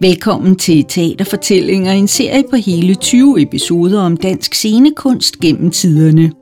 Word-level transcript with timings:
Velkommen 0.00 0.56
til 0.56 0.84
Teaterfortællinger, 0.84 1.92
en 1.92 2.08
serie 2.08 2.44
på 2.50 2.56
hele 2.56 2.94
20 2.94 3.42
episoder 3.42 4.00
om 4.00 4.16
dansk 4.16 4.54
scenekunst 4.54 5.40
gennem 5.40 5.70
tiderne. 5.70 6.32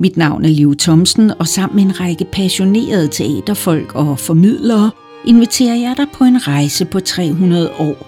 Mit 0.00 0.16
navn 0.16 0.44
er 0.44 0.48
Liv 0.48 0.76
Thomsen, 0.76 1.32
og 1.38 1.46
sammen 1.46 1.76
med 1.76 1.84
en 1.84 2.00
række 2.00 2.26
passionerede 2.32 3.08
teaterfolk 3.08 3.94
og 3.94 4.18
formidlere 4.18 4.90
inviterer 5.26 5.74
jeg 5.74 5.94
dig 5.96 6.06
på 6.14 6.24
en 6.24 6.48
rejse 6.48 6.84
på 6.84 7.00
300 7.00 7.70
år. 7.78 8.06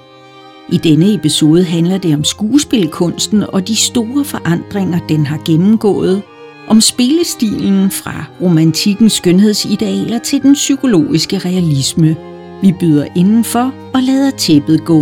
I 0.73 0.77
denne 0.77 1.15
episode 1.15 1.65
handler 1.65 1.99
det 1.99 2.15
om 2.15 2.25
skuespilkunsten 2.25 3.43
og 3.43 3.69
de 3.69 3.77
store 3.77 4.25
forandringer, 4.25 4.99
den 5.09 5.27
har 5.27 5.43
gennemgået, 5.47 6.23
om 6.69 6.81
spillestilen 6.81 7.91
fra 7.91 8.25
romantikkens 8.41 9.13
skønhedsidealer 9.13 10.19
til 10.19 10.43
den 10.43 10.55
psykologiske 10.55 11.39
realisme. 11.39 12.17
Vi 12.63 12.73
byder 12.81 13.07
indenfor 13.17 13.91
og 13.95 14.03
lader 14.03 14.31
tæppet 14.31 14.85
gå. 14.85 15.01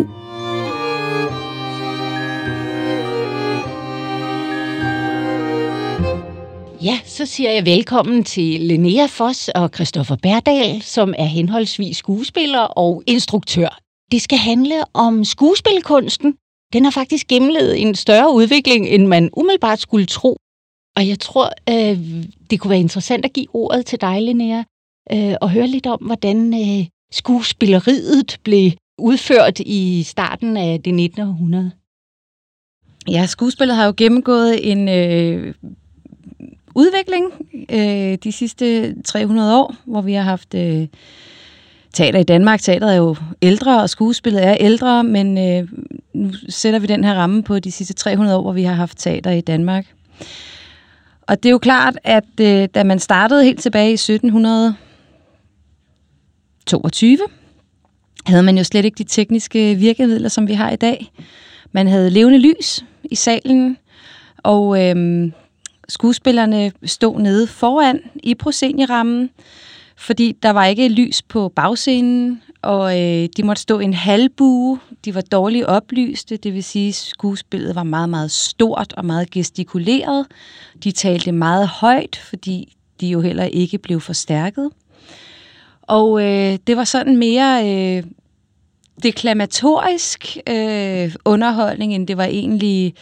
Ja, 6.83 6.99
så 7.05 7.27
siger 7.27 7.51
jeg 7.51 7.67
velkommen 7.67 8.25
til 8.25 8.61
Linnea 8.61 9.07
Foss 9.07 9.49
og 9.49 9.71
Christoffer 9.75 10.17
Bærdal, 10.23 10.83
som 10.83 11.15
er 11.19 11.25
henholdsvis 11.25 11.97
skuespiller 11.97 12.61
og 12.61 13.03
instruktør. 13.07 13.79
Det 14.13 14.23
skal 14.23 14.39
handle 14.39 14.75
om 14.95 15.25
skuespilkunsten. 15.25 16.35
Den 16.73 16.85
har 16.85 16.91
faktisk 16.91 17.27
gennemlevet 17.27 17.83
en 17.83 17.95
større 17.95 18.35
udvikling, 18.35 18.87
end 18.87 19.07
man 19.07 19.31
umiddelbart 19.37 19.81
skulle 19.81 20.07
tro. 20.07 20.37
Og 20.97 21.09
jeg 21.09 21.19
tror, 21.19 21.51
øh, 21.69 22.25
det 22.51 22.61
kunne 22.61 22.71
være 22.71 22.81
interessant 22.81 23.25
at 23.25 23.33
give 23.33 23.47
ordet 23.55 23.87
til 23.87 24.01
dig, 24.01 24.23
Linnea, 24.23 24.63
øh, 25.13 25.35
og 25.41 25.51
høre 25.51 25.67
lidt 25.67 25.87
om, 25.87 26.01
hvordan 26.01 26.55
øh, 26.55 26.87
skuespilleriet 27.13 28.39
blev 28.45 28.71
udført 28.99 29.61
i 29.61 30.03
starten 30.07 30.57
af 30.57 30.81
det 30.85 30.95
19. 30.95 31.23
århundrede. 31.23 31.71
Ja, 33.09 33.27
skuespillet 33.27 33.77
har 33.77 33.87
jo 33.87 33.95
gennemgået 33.97 34.73
en 34.73 34.89
øh, 34.89 35.55
udvikling 36.75 37.33
øh, 37.71 38.19
de 38.25 38.33
sidste 38.33 38.95
300 39.03 39.57
år, 39.57 39.75
hvor 39.85 40.01
vi 40.01 40.13
har 40.13 40.23
haft 40.23 40.55
øh, 40.55 40.87
teater 41.95 42.19
i 42.19 42.23
Danmark. 42.25 42.61
Teateret 42.61 42.93
er 42.93 42.97
jo 42.99 43.17
ældre, 43.43 43.83
og 43.83 43.91
skuespillet 43.91 44.47
er 44.47 44.57
ældre, 44.61 45.05
men 45.05 45.39
øh, 45.39 45.69
nu 46.15 46.33
sætter 46.49 46.79
vi 46.79 46.87
den 46.87 47.05
her 47.05 47.15
ramme 47.15 47.43
på 47.43 47.59
de 47.59 47.73
sidste 47.73 47.95
300 47.95 48.37
år, 48.37 48.43
hvor 48.43 48.53
vi 48.53 48.63
har 48.63 48.75
haft 48.75 48.99
teater 48.99 49.31
i 49.31 49.41
Danmark. 49.41 49.87
Og 51.23 51.43
det 51.43 51.49
er 51.49 51.53
jo 51.53 51.59
klart, 51.59 51.99
at 52.05 52.41
øh, 52.41 52.69
da 52.75 52.85
man 52.85 52.99
startede 52.99 53.45
helt 53.45 53.61
tilbage 53.61 53.91
i 53.91 53.95
1700 53.95 54.75
22 56.69 57.19
havde 58.27 58.43
man 58.43 58.59
jo 58.59 58.65
slet 58.65 58.85
ikke 58.85 58.99
de 58.99 59.05
tekniske 59.05 59.75
virkemidler, 59.75 60.29
som 60.29 60.49
vi 60.49 60.53
har 60.53 60.71
i 60.71 60.77
dag. 60.77 61.13
Man 61.73 61.89
havde 61.89 62.11
levende 62.11 62.39
lys 62.39 62.85
i 63.05 63.15
salen, 63.15 63.77
og 64.39 64.85
øhm, 64.85 65.33
skuespillerne 65.89 66.73
stod 66.85 67.21
nede 67.21 67.47
foran 67.47 68.01
i 68.23 68.35
proscenirammen, 68.35 69.31
fordi 69.97 70.37
der 70.43 70.51
var 70.51 70.65
ikke 70.65 70.89
lys 70.89 71.23
på 71.23 71.49
bagscenen, 71.49 72.43
og 72.63 73.01
øh, 73.01 73.29
de 73.37 73.43
måtte 73.43 73.63
stå 73.63 73.79
i 73.79 73.85
en 73.85 73.95
halvbue. 73.95 74.79
De 75.05 75.15
var 75.15 75.21
dårligt 75.21 75.65
oplyste, 75.67 76.37
det 76.37 76.55
vil 76.55 76.65
sige, 76.65 76.89
at 76.89 76.95
skuespillet 76.95 77.75
var 77.75 77.83
meget, 77.83 78.09
meget 78.09 78.31
stort 78.31 78.93
og 78.97 79.05
meget 79.05 79.31
gestikuleret. 79.31 80.27
De 80.85 80.91
talte 80.91 81.33
meget 81.33 81.69
højt, 81.69 82.17
fordi 82.17 82.77
de 83.01 83.07
jo 83.09 83.21
heller 83.21 83.45
ikke 83.45 83.79
blev 83.79 84.01
forstærket. 84.01 84.71
Og 85.89 86.23
øh, 86.23 86.59
det 86.67 86.77
var 86.77 86.85
sådan 86.85 87.17
mere 87.17 87.69
øh, 87.69 88.03
deklamatorisk 89.03 90.37
øh, 90.49 91.15
underholdning, 91.25 91.95
end 91.95 92.07
det 92.07 92.17
var 92.17 92.25
egentlig 92.25 92.95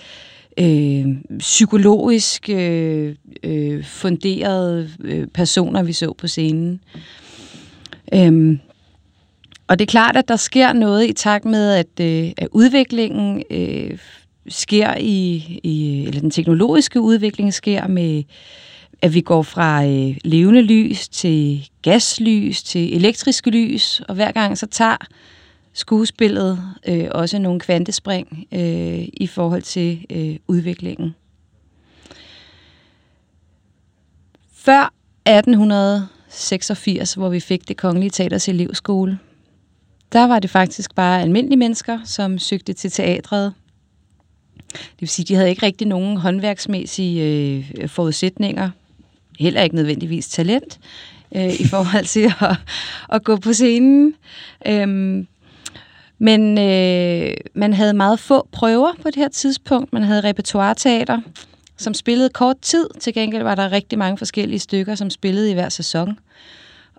øh, 0.58 1.06
psykologisk 1.38 2.48
øh, 2.50 3.14
øh, 3.42 3.84
funderede 3.84 4.90
øh, 5.00 5.26
personer, 5.26 5.82
vi 5.82 5.92
så 5.92 6.12
på 6.12 6.28
scenen. 6.28 6.80
Øhm, 8.14 8.58
og 9.68 9.78
det 9.78 9.84
er 9.84 9.90
klart, 9.90 10.16
at 10.16 10.28
der 10.28 10.36
sker 10.36 10.72
noget 10.72 11.08
i 11.08 11.12
takt 11.12 11.44
med, 11.44 11.72
at, 11.72 12.00
øh, 12.00 12.32
at 12.36 12.48
udviklingen 12.52 13.42
øh, 13.50 13.98
sker 14.48 14.94
i, 15.00 15.36
i, 15.62 16.04
eller 16.06 16.20
den 16.20 16.30
teknologiske 16.30 17.00
udvikling 17.00 17.54
sker 17.54 17.86
med, 17.86 18.22
at 19.02 19.14
vi 19.14 19.20
går 19.20 19.42
fra 19.42 19.86
øh, 19.86 20.16
levende 20.24 20.62
lys 20.62 21.08
til 21.08 21.68
gaslys 21.82 22.62
til 22.62 22.96
elektriske 22.96 23.50
lys, 23.50 24.00
og 24.00 24.14
hver 24.14 24.32
gang 24.32 24.58
så 24.58 24.66
tager 24.66 24.96
skuespillet 25.72 26.62
øh, 26.88 27.08
også 27.10 27.38
nogle 27.38 27.60
kvantespring 27.60 28.46
øh, 28.52 29.08
i 29.12 29.26
forhold 29.26 29.62
til 29.62 30.06
øh, 30.10 30.36
udviklingen. 30.48 31.14
Før 34.52 34.92
1886, 35.26 37.14
hvor 37.14 37.28
vi 37.28 37.40
fik 37.40 37.68
det 37.68 37.76
kongelige 37.76 38.10
teaters 38.10 38.48
elevskole, 38.48 39.18
der 40.12 40.26
var 40.26 40.38
det 40.38 40.50
faktisk 40.50 40.94
bare 40.94 41.22
almindelige 41.22 41.58
mennesker, 41.58 41.98
som 42.04 42.38
søgte 42.38 42.72
til 42.72 42.90
teatret. 42.90 43.54
Det 44.72 45.00
vil 45.00 45.08
sige, 45.08 45.26
de 45.26 45.34
havde 45.34 45.50
ikke 45.50 45.66
rigtig 45.66 45.86
nogen 45.86 46.16
håndværksmæssige 46.16 47.22
øh, 47.78 47.88
forudsætninger, 47.88 48.70
heller 49.38 49.62
ikke 49.62 49.76
nødvendigvis 49.76 50.28
talent, 50.28 50.78
øh, 51.36 51.60
i 51.60 51.66
forhold 51.66 52.04
til 52.14 52.32
at, 52.40 52.56
at 53.12 53.24
gå 53.24 53.36
på 53.36 53.52
scenen. 53.52 54.14
Øhm, 54.66 55.26
men 56.18 56.58
øh, 56.58 57.36
man 57.54 57.72
havde 57.72 57.94
meget 57.94 58.20
få 58.20 58.48
prøver 58.52 58.92
på 59.02 59.06
det 59.08 59.16
her 59.16 59.28
tidspunkt. 59.28 59.92
Man 59.92 60.02
havde 60.02 60.20
repertoireteater, 60.20 61.20
som 61.76 61.94
spillede 61.94 62.28
kort 62.28 62.56
tid. 62.62 62.88
Til 63.00 63.14
gengæld 63.14 63.42
var 63.42 63.54
der 63.54 63.72
rigtig 63.72 63.98
mange 63.98 64.18
forskellige 64.18 64.58
stykker, 64.58 64.94
som 64.94 65.10
spillede 65.10 65.50
i 65.50 65.54
hver 65.54 65.68
sæson. 65.68 66.18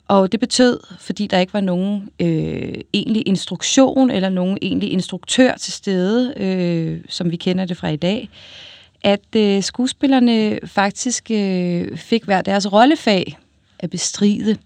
Og 0.08 0.32
det 0.32 0.40
betød, 0.40 0.80
fordi 1.00 1.28
der 1.28 1.40
ikke 1.40 1.54
var 1.54 1.62
nogen 1.62 2.10
øh, 2.20 2.74
egentlig 2.94 3.28
instruktion 3.28 4.10
eller 4.10 4.30
nogen 4.30 4.58
egentlig 4.62 4.92
instruktør 4.92 5.54
til 5.54 5.74
stede, 5.74 6.34
øh, 6.38 7.02
som 7.10 7.32
vi 7.32 7.36
kender 7.36 7.66
det 7.66 7.78
fra 7.78 7.88
i 7.88 7.96
dag, 7.96 8.30
at 9.04 9.36
øh, 9.36 9.64
skuespillerne 9.64 10.60
faktisk 10.66 11.32
øh, 11.32 11.98
fik 11.98 12.24
hver 12.24 12.42
deres 12.42 12.74
rollefag 12.74 13.38
at 13.80 13.90
bestride. 13.90 14.58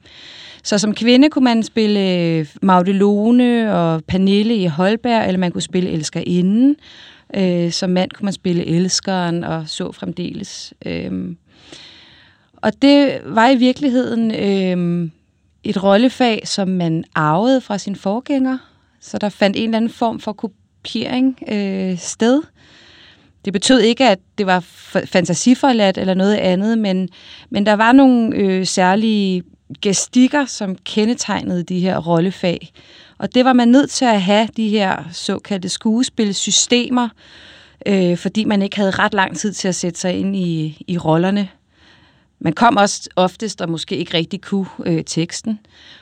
Så 0.64 0.78
som 0.78 0.96
kvinde 0.96 1.30
kunne 1.30 1.44
man 1.44 1.64
spille 1.64 2.00
øh, 2.00 2.48
Maudelone 2.62 3.76
og 3.76 4.04
Pernille 4.04 4.56
i 4.56 4.66
Holberg, 4.66 5.28
eller 5.28 5.40
man 5.40 5.52
kunne 5.52 5.62
spille 5.62 5.90
Elskerinden. 5.90 6.76
Øh, 7.36 7.72
som 7.72 7.90
mand 7.90 8.12
kunne 8.12 8.26
man 8.26 8.34
spille 8.34 8.66
Elskeren 8.66 9.44
og 9.44 9.70
så 9.70 9.92
fremdeles. 9.92 10.74
Øh, 10.86 11.36
og 12.56 12.82
det 12.82 13.22
var 13.26 13.50
i 13.50 13.56
virkeligheden 13.56 14.32
øh, 14.32 15.10
et 15.64 15.84
rollefag, 15.84 16.42
som 16.48 16.68
man 16.68 17.04
arvede 17.16 17.62
fra 17.62 17.78
sin 17.78 17.96
forgænger. 17.96 18.58
Så 19.00 19.18
der 19.18 19.30
fandt 19.30 19.58
en 19.58 19.64
eller 19.64 19.78
anden 19.78 19.92
form 19.92 20.20
for 20.20 20.34
kopiering 20.34 21.40
øh, 21.48 21.98
sted. 21.98 22.42
Det 23.46 23.54
betød 23.54 23.80
ikke, 23.80 24.10
at 24.10 24.20
det 24.38 24.46
var 24.46 24.60
fantasiforladt 25.06 25.98
eller 25.98 26.14
noget 26.14 26.36
andet, 26.36 26.78
men, 26.78 27.10
men 27.50 27.66
der 27.66 27.74
var 27.74 27.92
nogle 27.92 28.36
øh, 28.36 28.66
særlige 28.66 29.44
gestikker, 29.82 30.46
som 30.46 30.76
kendetegnede 30.76 31.64
de 31.64 31.80
her 31.80 31.98
rollefag. 31.98 32.72
Og 33.18 33.36
det 33.36 33.46
var 33.46 33.54
man 33.54 33.68
nødt 33.68 33.90
til 33.90 34.06
at 34.06 34.22
have, 34.22 34.48
de 34.58 34.70
her 34.70 35.04
såkaldte 35.12 35.70
skuespilsystemer, 35.70 37.10
øh, 37.86 38.18
fordi 38.18 38.44
man 38.44 38.62
ikke 38.62 38.78
havde 38.78 38.92
ret 38.92 39.14
lang 39.14 39.38
tid 39.38 39.54
til 39.54 39.68
at 39.68 39.76
sætte 39.76 40.00
sig 40.00 40.14
ind 40.14 40.36
i, 40.36 40.84
i 40.88 40.98
rollerne. 40.98 41.50
Man 42.40 42.54
kom 42.54 42.78
også 42.78 43.10
oftest 43.16 43.62
og 43.62 43.70
måske 43.70 43.98
ikke 43.98 44.18
rigtig 44.18 44.42
kunne 44.42 44.68
øh, 44.86 45.04
teksten. 45.06 45.60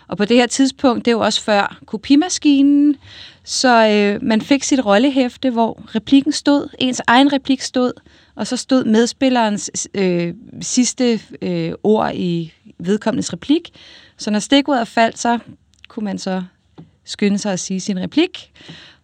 Og 0.07 0.17
på 0.17 0.25
det 0.25 0.37
her 0.37 0.47
tidspunkt, 0.47 1.05
det 1.05 1.11
er 1.11 1.15
jo 1.15 1.19
også 1.19 1.41
før 1.41 1.79
kopimaskinen, 1.85 2.95
så 3.43 3.87
øh, 3.87 4.23
man 4.23 4.41
fik 4.41 4.63
sit 4.63 4.85
rollehæfte, 4.85 5.49
hvor 5.49 5.81
replikken 5.95 6.31
stod, 6.31 6.67
ens 6.79 7.01
egen 7.07 7.33
replik 7.33 7.61
stod, 7.61 7.91
og 8.35 8.47
så 8.47 8.57
stod 8.57 8.85
medspillerens 8.85 9.71
øh, 9.93 10.33
sidste 10.61 11.19
øh, 11.41 11.71
ord 11.83 12.11
i 12.15 12.53
vedkommendes 12.79 13.33
replik. 13.33 13.69
Så 14.17 14.31
når 14.31 14.39
stikordet 14.39 14.87
faldt, 14.87 15.19
så 15.19 15.39
kunne 15.87 16.03
man 16.03 16.17
så 16.17 16.43
skynde 17.05 17.37
sig 17.37 17.53
at 17.53 17.59
sige 17.59 17.79
sin 17.79 17.99
replik. 17.99 18.51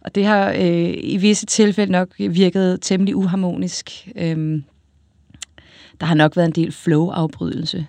Og 0.01 0.15
det 0.15 0.25
har 0.25 0.51
øh, 0.51 0.93
i 0.97 1.17
visse 1.17 1.45
tilfælde 1.45 1.91
nok 1.91 2.09
virket 2.17 2.79
temmelig 2.81 3.15
uharmonisk. 3.15 4.07
Øhm, 4.15 4.63
der 5.99 6.05
har 6.05 6.15
nok 6.15 6.35
været 6.35 6.47
en 6.47 6.51
del 6.51 6.71
flow-afbrydelse. 6.71 7.87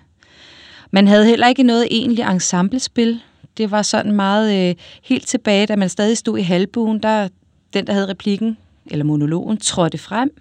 Man 0.91 1.07
havde 1.07 1.25
heller 1.25 1.47
ikke 1.47 1.63
noget 1.63 1.87
egentlig 1.91 2.25
ensemblespil. 2.31 3.21
Det 3.57 3.71
var 3.71 3.81
sådan 3.81 4.11
meget 4.11 4.69
øh, 4.69 4.75
helt 5.03 5.27
tilbage, 5.27 5.65
da 5.65 5.75
man 5.75 5.89
stadig 5.89 6.17
stod 6.17 6.37
i 6.37 6.41
halvbuen, 6.41 6.99
der 7.03 7.27
den, 7.73 7.87
der 7.87 7.93
havde 7.93 8.09
replikken, 8.09 8.57
eller 8.85 9.05
monologen, 9.05 9.57
trådte 9.57 9.97
frem 9.97 10.31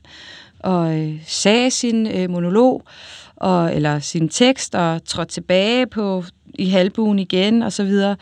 og 0.59 0.99
øh, 0.99 1.21
sagde 1.27 1.71
sin 1.71 2.07
øh, 2.07 2.31
monolog, 2.31 2.83
og, 3.37 3.75
eller 3.75 3.99
sin 3.99 4.29
tekst, 4.29 4.75
og 4.75 5.05
trådte 5.05 5.33
tilbage 5.33 5.87
på 5.87 6.25
i 6.55 6.69
halvbuen 6.69 7.19
igen 7.19 7.63
og 7.63 7.73
så 7.73 7.85
videre. 7.85 8.17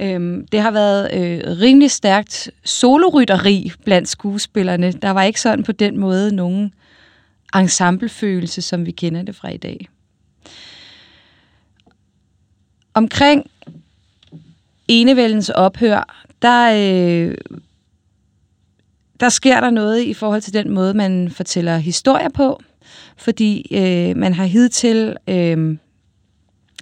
Øhm, 0.00 0.46
det 0.52 0.60
har 0.60 0.70
været 0.70 1.14
øh, 1.14 1.60
rimelig 1.60 1.90
stærkt 1.90 2.50
solorytteri 2.64 3.72
blandt 3.84 4.08
skuespillerne. 4.08 4.92
Der 4.92 5.10
var 5.10 5.22
ikke 5.22 5.40
sådan 5.40 5.64
på 5.64 5.72
den 5.72 5.98
måde 5.98 6.34
nogen 6.34 6.74
ensemblefølelse, 7.54 8.62
som 8.62 8.86
vi 8.86 8.90
kender 8.90 9.22
det 9.22 9.36
fra 9.36 9.48
i 9.48 9.56
dag. 9.56 9.88
Omkring 12.94 13.50
enevældens 14.88 15.48
ophør, 15.48 16.24
der, 16.42 16.70
øh, 16.72 17.34
der 19.20 19.28
sker 19.28 19.60
der 19.60 19.70
noget 19.70 20.02
i 20.02 20.14
forhold 20.14 20.40
til 20.40 20.54
den 20.54 20.70
måde, 20.70 20.94
man 20.94 21.30
fortæller 21.30 21.78
historier 21.78 22.28
på, 22.28 22.60
fordi 23.16 23.76
øh, 23.76 24.16
man 24.16 24.34
har 24.34 24.44
hidtil, 24.44 25.16
øh, 25.28 25.76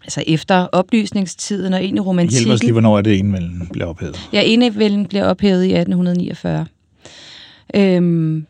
altså 0.05 0.25
efter 0.27 0.55
oplysningstiden 0.55 1.73
og 1.73 1.81
egentlig 1.81 2.07
romantikken... 2.07 2.47
Hjælp 2.47 2.55
os 2.55 2.63
lige, 2.63 2.73
hvornår 2.73 2.99
er 2.99 3.03
det 3.03 3.19
enevælden 3.19 3.69
bliver 3.73 3.87
ophævet? 3.87 4.29
Ja, 4.33 4.43
enevælden 4.45 5.07
bliver 5.07 5.25
ophævet 5.25 5.65
i 5.65 5.75
1849. 5.75 6.67
Øhm, 7.75 8.47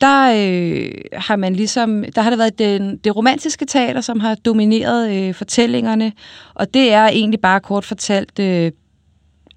der 0.00 0.32
øh, 0.36 0.90
har 1.12 1.36
man 1.36 1.56
ligesom, 1.56 2.04
der 2.14 2.22
har 2.22 2.30
det 2.30 2.38
været 2.38 2.58
den, 2.58 2.96
det 2.96 3.16
romantiske 3.16 3.66
teater, 3.66 4.00
som 4.00 4.20
har 4.20 4.34
domineret 4.34 5.16
øh, 5.16 5.34
fortællingerne, 5.34 6.12
og 6.54 6.74
det 6.74 6.92
er 6.92 7.08
egentlig 7.08 7.40
bare 7.40 7.60
kort 7.60 7.84
fortalt, 7.84 8.38
øh, 8.38 8.72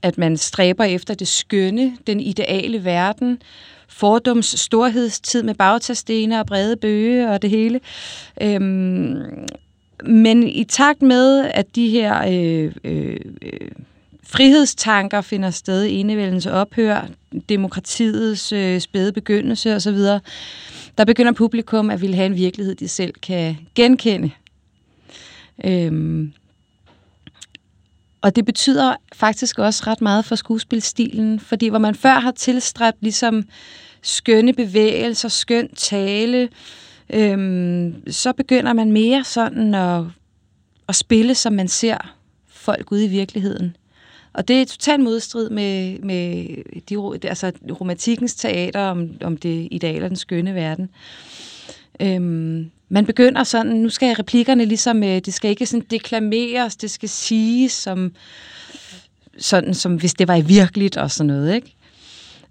at 0.02 0.18
man 0.18 0.38
stræber 0.38 0.84
efter 0.84 1.14
det 1.14 1.28
skønne, 1.28 1.98
den 2.08 2.20
ideale 2.20 2.86
verden, 2.86 3.42
fordums 3.88 4.46
storhedstid 4.46 5.44
med 5.44 5.54
bagtastene 5.54 6.40
og 6.40 6.46
brede 6.46 6.76
bøge 6.76 7.30
og 7.30 7.42
det 7.42 7.50
hele. 7.50 7.80
Øhm, 8.42 9.48
men 10.06 10.48
i 10.48 10.64
takt 10.64 11.02
med, 11.02 11.46
at 11.54 11.76
de 11.76 11.90
her 11.90 12.28
øh, 12.32 12.72
øh, 12.84 13.20
frihedstanker 14.24 15.22
finder 15.22 15.50
sted 15.50 15.84
i 15.84 15.96
enevældens 15.96 16.46
ophør, 16.46 17.08
demokratiets 17.50 18.52
øh, 18.52 18.80
spæde 18.80 19.12
begyndelse 19.12 19.76
osv., 19.76 19.98
der 20.98 21.06
begynder 21.06 21.32
publikum 21.32 21.90
at 21.90 22.02
ville 22.02 22.16
have 22.16 22.26
en 22.26 22.36
virkelighed, 22.36 22.76
de 22.76 22.88
selv 22.88 23.14
kan 23.22 23.58
genkende. 23.76 24.32
Øhm, 25.66 26.34
og 28.22 28.36
det 28.36 28.46
betyder 28.46 28.96
faktisk 29.14 29.60
også 29.60 29.84
ret 29.88 30.02
meget 30.02 30.26
for 30.26 30.36
skuespilstilen, 30.36 31.40
fordi 31.40 31.68
hvor 31.68 31.80
man 31.80 31.96
før 31.96 32.20
har 32.20 32.32
tilstræbt 32.32 32.98
ligesom 33.02 33.44
skønne 34.02 34.54
bevægelser, 34.54 35.30
skøn 35.30 35.70
tale, 35.76 36.50
øhm, 37.14 38.04
så 38.12 38.34
begynder 38.34 38.74
man 38.74 38.92
mere 38.92 39.24
sådan 39.24 39.76
at, 39.76 40.04
at 40.90 40.96
spille, 40.96 41.36
som 41.36 41.54
man 41.54 41.68
ser 41.68 42.16
folk 42.48 42.92
ude 42.92 43.06
i 43.06 43.08
virkeligheden. 43.08 43.76
Og 44.34 44.48
det 44.48 44.62
er 44.62 44.66
totalt 44.66 45.04
modstrid 45.04 45.50
med, 45.50 46.00
med 46.00 46.46
de, 46.90 47.28
altså 47.28 47.52
romantikkens 47.80 48.36
teater 48.36 48.82
om, 48.82 49.10
om 49.24 49.38
det 49.38 49.68
idealer, 49.72 50.04
og 50.04 50.10
den 50.10 50.18
skønne 50.18 50.56
verden. 50.56 50.90
Øhm, 52.00 52.72
man 52.90 53.06
begynder 53.06 53.44
sådan, 53.44 53.72
nu 53.72 53.90
skal 53.90 54.16
replikkerne 54.16 54.66
ligesom, 54.66 55.04
øh, 55.04 55.20
det 55.20 55.34
skal 55.34 55.50
ikke 55.50 55.66
sådan 55.66 55.86
deklameres, 55.92 56.76
det 56.76 56.92
skal 56.92 57.10
siges 57.10 57.72
som, 57.72 58.12
sådan 59.38 59.74
som 59.74 59.96
hvis 59.96 60.14
det 60.14 60.28
var 60.28 60.36
i 60.36 60.42
virkeligt 60.42 60.98
og 60.98 61.12
sådan 61.12 61.28
noget, 61.28 61.56
ikke? 61.56 61.76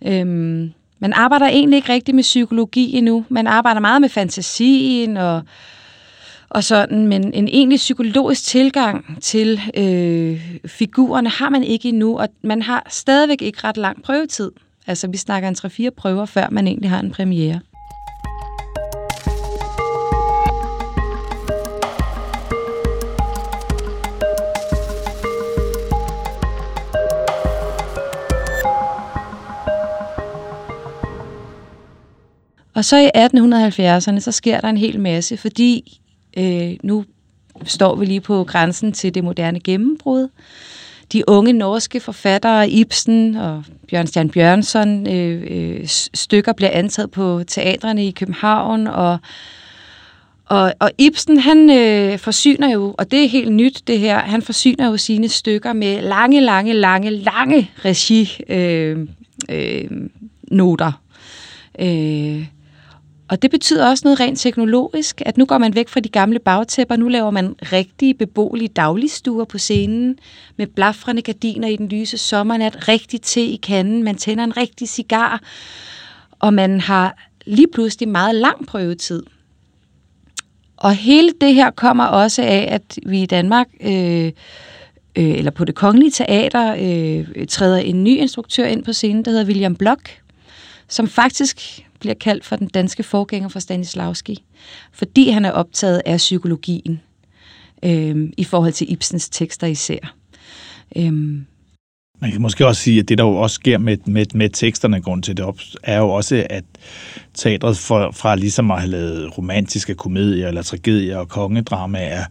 Øhm, 0.06 0.72
man 0.98 1.12
arbejder 1.12 1.46
egentlig 1.48 1.76
ikke 1.76 1.92
rigtig 1.92 2.14
med 2.14 2.22
psykologi 2.22 2.96
endnu. 2.96 3.24
Man 3.28 3.46
arbejder 3.46 3.80
meget 3.80 4.00
med 4.00 4.08
fantasien 4.08 5.16
og, 5.16 5.42
og 6.48 6.64
sådan, 6.64 7.06
men 7.06 7.34
en 7.34 7.48
egentlig 7.48 7.76
psykologisk 7.76 8.44
tilgang 8.44 9.18
til 9.20 9.60
øh, 9.76 10.58
figurerne 10.66 11.28
har 11.28 11.48
man 11.50 11.64
ikke 11.64 11.88
endnu, 11.88 12.18
og 12.18 12.28
man 12.42 12.62
har 12.62 12.86
stadigvæk 12.90 13.42
ikke 13.42 13.60
ret 13.64 13.76
lang 13.76 14.02
prøvetid. 14.02 14.52
Altså, 14.86 15.08
vi 15.08 15.16
snakker 15.16 15.48
en 15.48 15.56
3-4 15.86 15.90
prøver, 15.90 16.26
før 16.26 16.48
man 16.50 16.66
egentlig 16.66 16.90
har 16.90 17.00
en 17.00 17.10
premiere. 17.10 17.60
Og 32.78 32.84
så 32.84 32.96
i 32.96 33.10
1870'erne, 33.16 34.20
så 34.20 34.32
sker 34.32 34.60
der 34.60 34.68
en 34.68 34.76
hel 34.76 35.00
masse, 35.00 35.36
fordi 35.36 36.00
øh, 36.38 36.72
nu 36.82 37.04
står 37.64 37.96
vi 37.96 38.04
lige 38.04 38.20
på 38.20 38.44
grænsen 38.44 38.92
til 38.92 39.14
det 39.14 39.24
moderne 39.24 39.60
gennembrud. 39.60 40.28
De 41.12 41.28
unge 41.28 41.52
norske 41.52 42.00
forfattere, 42.00 42.70
Ibsen 42.70 43.36
og 43.36 43.64
Bjørnstjern 43.90 44.30
Bjørnsson, 44.30 45.06
øh, 45.08 45.46
øh, 45.50 45.80
stykker 46.14 46.52
bliver 46.52 46.70
antaget 46.70 47.10
på 47.10 47.42
teatrene 47.46 48.06
i 48.06 48.10
København, 48.10 48.86
og 48.86 49.18
og, 50.44 50.72
og 50.78 50.90
Ibsen, 50.98 51.38
han 51.38 51.70
øh, 51.70 52.18
forsyner 52.18 52.72
jo, 52.72 52.94
og 52.98 53.10
det 53.10 53.24
er 53.24 53.28
helt 53.28 53.52
nyt 53.52 53.82
det 53.86 53.98
her, 53.98 54.18
han 54.18 54.42
forsyner 54.42 54.86
jo 54.86 54.96
sine 54.96 55.28
stykker 55.28 55.72
med 55.72 56.02
lange, 56.02 56.40
lange, 56.40 56.72
lange, 56.72 57.10
lange 57.10 57.70
regi-noter. 57.84 59.02
Øh, 59.48 59.82
øh, 59.82 59.90
noter. 60.50 60.92
øh, 61.78 62.46
og 63.28 63.42
det 63.42 63.50
betyder 63.50 63.88
også 63.88 64.02
noget 64.04 64.20
rent 64.20 64.38
teknologisk, 64.38 65.22
at 65.26 65.38
nu 65.38 65.44
går 65.44 65.58
man 65.58 65.74
væk 65.74 65.88
fra 65.88 66.00
de 66.00 66.08
gamle 66.08 66.38
bagtæpper, 66.38 66.96
nu 66.96 67.08
laver 67.08 67.30
man 67.30 67.54
rigtige 67.72 68.14
beboelige 68.14 68.68
dagligstuer 68.68 69.44
på 69.44 69.58
scenen, 69.58 70.18
med 70.56 70.66
blafrende 70.66 71.22
gardiner 71.22 71.68
i 71.68 71.76
den 71.76 71.88
lyse 71.88 72.18
sommernat, 72.18 72.88
rigtig 72.88 73.22
te 73.22 73.40
i 73.40 73.56
kanden, 73.56 74.02
man 74.02 74.16
tænder 74.16 74.44
en 74.44 74.56
rigtig 74.56 74.88
cigar, 74.88 75.42
og 76.38 76.54
man 76.54 76.80
har 76.80 77.16
lige 77.46 77.68
pludselig 77.72 78.08
meget 78.08 78.34
lang 78.34 78.66
prøvetid. 78.66 79.22
Og 80.76 80.94
hele 80.94 81.32
det 81.40 81.54
her 81.54 81.70
kommer 81.70 82.04
også 82.04 82.42
af, 82.42 82.68
at 82.70 82.98
vi 83.06 83.22
i 83.22 83.26
Danmark, 83.26 83.66
øh, 83.80 84.26
øh, 84.26 84.32
eller 85.16 85.50
på 85.50 85.64
det 85.64 85.74
kongelige 85.74 86.10
teater, 86.10 86.76
øh, 86.78 87.46
træder 87.46 87.78
en 87.78 88.04
ny 88.04 88.16
instruktør 88.16 88.66
ind 88.66 88.84
på 88.84 88.92
scenen, 88.92 89.24
der 89.24 89.30
hedder 89.30 89.46
William 89.46 89.76
Block, 89.76 90.20
som 90.88 91.08
faktisk 91.08 91.87
bliver 92.00 92.14
kaldt 92.14 92.44
for 92.44 92.56
den 92.56 92.68
danske 92.68 93.02
forgænger 93.02 93.48
for 93.48 93.58
Stanislavski, 93.58 94.44
fordi 94.92 95.28
han 95.30 95.44
er 95.44 95.50
optaget 95.50 96.02
af 96.06 96.16
psykologien 96.16 97.00
øh, 97.82 98.28
i 98.36 98.44
forhold 98.44 98.72
til 98.72 98.92
Ibsens 98.92 99.28
tekster 99.28 99.66
især. 99.66 100.14
Øh, 100.96 101.12
man 102.20 102.30
kan 102.32 102.42
måske 102.42 102.66
også 102.66 102.82
sige, 102.82 103.00
at 103.00 103.08
det, 103.08 103.18
der 103.18 103.24
jo 103.24 103.36
også 103.36 103.54
sker 103.54 103.78
med, 103.78 103.96
med, 104.06 104.26
med 104.34 104.50
teksterne, 104.50 105.00
grund 105.00 105.22
til 105.22 105.36
det 105.36 105.44
op, 105.44 105.58
er 105.82 105.98
jo 105.98 106.08
også, 106.08 106.46
at 106.50 106.64
teatret 107.34 107.76
for, 107.76 108.10
fra 108.10 108.36
ligesom 108.36 108.70
at 108.70 108.80
have 108.80 108.90
lavet 108.90 109.38
romantiske 109.38 109.94
komedier 109.94 110.48
eller 110.48 110.62
tragedier 110.62 111.16
og 111.16 111.28
kongedramaer, 111.28 112.24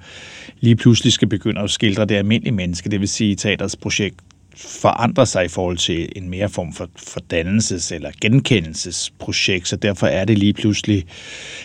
lige 0.60 0.75
pludselig 0.75 1.13
skal 1.13 1.27
begynde 1.27 1.62
at 1.62 1.70
skildre 1.70 2.06
det 2.06 2.15
almindelige 2.15 2.53
menneske, 2.53 2.89
det 2.89 3.00
vil 3.00 3.10
sige 3.10 3.36
teatrets 3.36 3.75
projekt 3.75 4.20
forandrer 4.58 5.26
sig 5.26 5.46
i 5.46 5.48
forhold 5.48 5.78
til 5.78 6.10
en 6.16 6.30
mere 6.30 6.50
form 6.50 6.74
for, 6.74 6.90
for 6.96 7.20
dannelses- 7.34 7.94
eller 7.96 8.12
genkendelsesprojekt, 8.22 9.68
så 9.68 9.76
derfor 9.76 10.08
er 10.08 10.26
det 10.26 10.38
lige 10.38 10.54
pludselig 10.54 11.06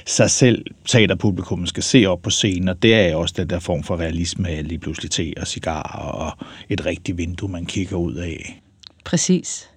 sig 0.07 0.31
selv, 0.31 0.65
teaterpublikummet 0.89 1.69
skal 1.69 1.83
se 1.83 2.07
op 2.07 2.23
på 2.23 2.31
scenen, 2.31 2.69
og 2.69 2.83
det 2.83 2.95
er 2.95 3.17
også 3.17 3.35
den 3.37 3.51
der 3.51 3.59
form 3.59 3.83
for 3.83 3.97
realisme 3.97 4.63
lige 4.63 4.79
pludselig 4.79 5.11
te 5.11 5.33
og 5.37 5.47
cigar 5.47 5.83
og 5.83 6.47
et 6.69 6.87
rigtigt 6.87 7.19
vindue, 7.19 7.49
man 7.49 7.67
kigger 7.67 7.97
ud 7.97 8.15
af. 8.15 8.63
Præcis. 9.05 9.69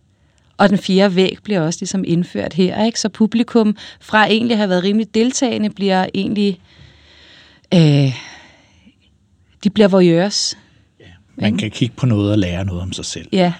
Og 0.57 0.69
den 0.69 0.77
fjerde 0.77 1.15
væg 1.15 1.37
bliver 1.43 1.61
også 1.61 1.79
ligesom 1.81 2.03
indført 2.07 2.53
her, 2.53 2.85
ikke? 2.85 2.99
så 2.99 3.09
publikum 3.09 3.77
fra 4.01 4.25
egentlig 4.25 4.51
at 4.51 4.57
have 4.57 4.69
været 4.69 4.83
rimelig 4.83 5.15
deltagende, 5.15 5.69
bliver 5.69 6.05
egentlig, 6.13 6.59
øh, 7.73 8.13
de 9.63 9.69
bliver 9.69 9.87
voyeurs 9.87 10.57
man 11.35 11.57
kan 11.57 11.71
kigge 11.71 11.95
på 11.95 12.05
noget 12.05 12.31
og 12.31 12.37
lære 12.37 12.65
noget 12.65 12.81
om 12.81 12.93
sig 12.93 13.05
selv. 13.05 13.27
Ja, 13.31 13.53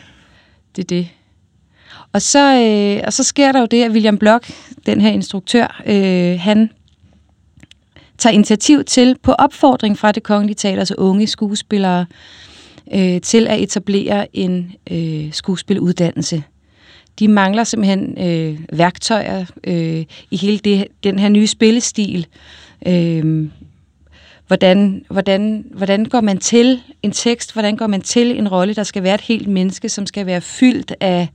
det 0.76 0.84
er 0.84 0.88
det. 0.88 1.08
Og 2.14 2.22
så, 2.22 2.62
øh, 2.62 3.04
og 3.06 3.14
så 3.14 3.24
sker 3.24 3.52
der 3.52 3.60
jo 3.60 3.66
det, 3.66 3.84
at 3.84 3.92
William 3.92 4.18
Block, 4.18 4.52
den 4.86 5.02
her 5.02 5.10
instruktør, 5.10 5.82
øh, 5.86 6.40
han 6.40 6.70
tager 8.18 8.34
initiativ 8.34 8.84
til, 8.84 9.16
på 9.24 9.32
opfordring 9.32 9.98
fra 9.98 10.12
det 10.12 10.24
kongelige 10.24 10.56
teaters 10.56 10.98
unge 10.98 11.28
skuespillere, 11.28 12.06
øh, 12.94 13.22
til 13.22 13.48
at 13.48 13.62
etablere 13.62 14.38
en 14.38 14.74
øh, 14.92 15.34
skuespiluddannelse. 15.34 16.44
De 17.20 17.28
mangler 17.28 17.64
simpelthen 17.64 18.18
øh, 18.28 18.60
værktøjer 18.74 19.46
øh, 19.64 20.06
i 20.32 20.38
hele 20.38 20.58
det, 20.58 20.88
den 21.04 21.20
her 21.20 21.30
nye 21.30 21.48
spillestil. 21.48 22.28
Øh, 22.88 23.48
hvordan, 24.48 25.06
hvordan, 25.10 25.66
hvordan 25.72 26.06
går 26.06 26.22
man 26.22 26.38
til 26.38 26.82
en 27.04 27.12
tekst, 27.12 27.54
hvordan 27.54 27.76
går 27.76 27.88
man 27.88 28.02
til 28.02 28.40
en 28.40 28.48
rolle, 28.48 28.74
der 28.74 28.84
skal 28.84 29.04
være 29.04 29.16
et 29.16 29.22
helt 29.22 29.48
menneske, 29.48 29.90
som 29.90 30.06
skal 30.06 30.26
være 30.26 30.42
fyldt 30.42 30.96
af 31.00 31.28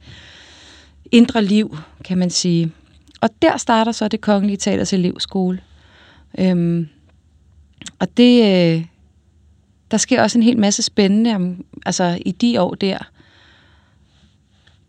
indre 1.13 1.45
liv, 1.45 1.77
kan 2.05 2.19
man 2.19 2.31
sige. 2.31 2.73
Og 3.21 3.29
der 3.43 3.57
starter 3.57 3.93
så 3.93 4.09
det 4.09 4.21
Kongelige 4.21 4.57
Teaters 4.57 4.93
elevskole. 4.93 5.61
Øhm, 6.39 6.89
og 7.99 8.17
det, 8.17 8.43
øh, 8.43 8.85
der 9.91 9.97
sker 9.97 10.23
også 10.23 10.39
en 10.39 10.43
hel 10.43 10.59
masse 10.59 10.83
spændende 10.83 11.35
om, 11.35 11.65
altså, 11.87 12.19
i 12.27 12.33
de 12.33 12.61
år 12.61 12.75
der. 12.75 12.99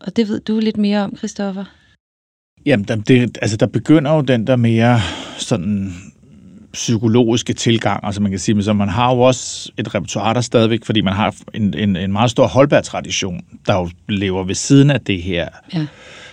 Og 0.00 0.16
det 0.16 0.28
ved 0.28 0.40
du 0.40 0.58
lidt 0.58 0.76
mere 0.76 1.00
om, 1.00 1.16
Christoffer. 1.16 1.64
Jamen, 2.66 2.84
det, 2.84 3.38
altså, 3.42 3.56
der 3.56 3.66
begynder 3.66 4.14
jo 4.14 4.20
den 4.20 4.46
der 4.46 4.56
mere 4.56 5.00
sådan 5.38 5.92
psykologiske 6.72 7.52
tilgang, 7.52 8.00
altså 8.04 8.22
man 8.22 8.30
kan 8.30 8.40
sige, 8.40 8.62
så 8.62 8.72
man 8.72 8.88
har 8.88 9.14
jo 9.14 9.20
også 9.20 9.72
et 9.78 9.94
repertoire 9.94 10.34
der 10.34 10.40
stadigvæk, 10.40 10.84
fordi 10.84 11.00
man 11.00 11.14
har 11.14 11.34
en, 11.54 11.74
en, 11.74 11.96
en 11.96 12.12
meget 12.12 12.30
stor 12.30 12.46
Holberg-tradition, 12.46 13.40
der 13.66 13.74
jo 13.74 13.90
lever 14.08 14.44
ved 14.44 14.54
siden 14.54 14.90
af 14.90 15.00
det 15.00 15.22
her 15.22 15.48
ja. 15.74 15.86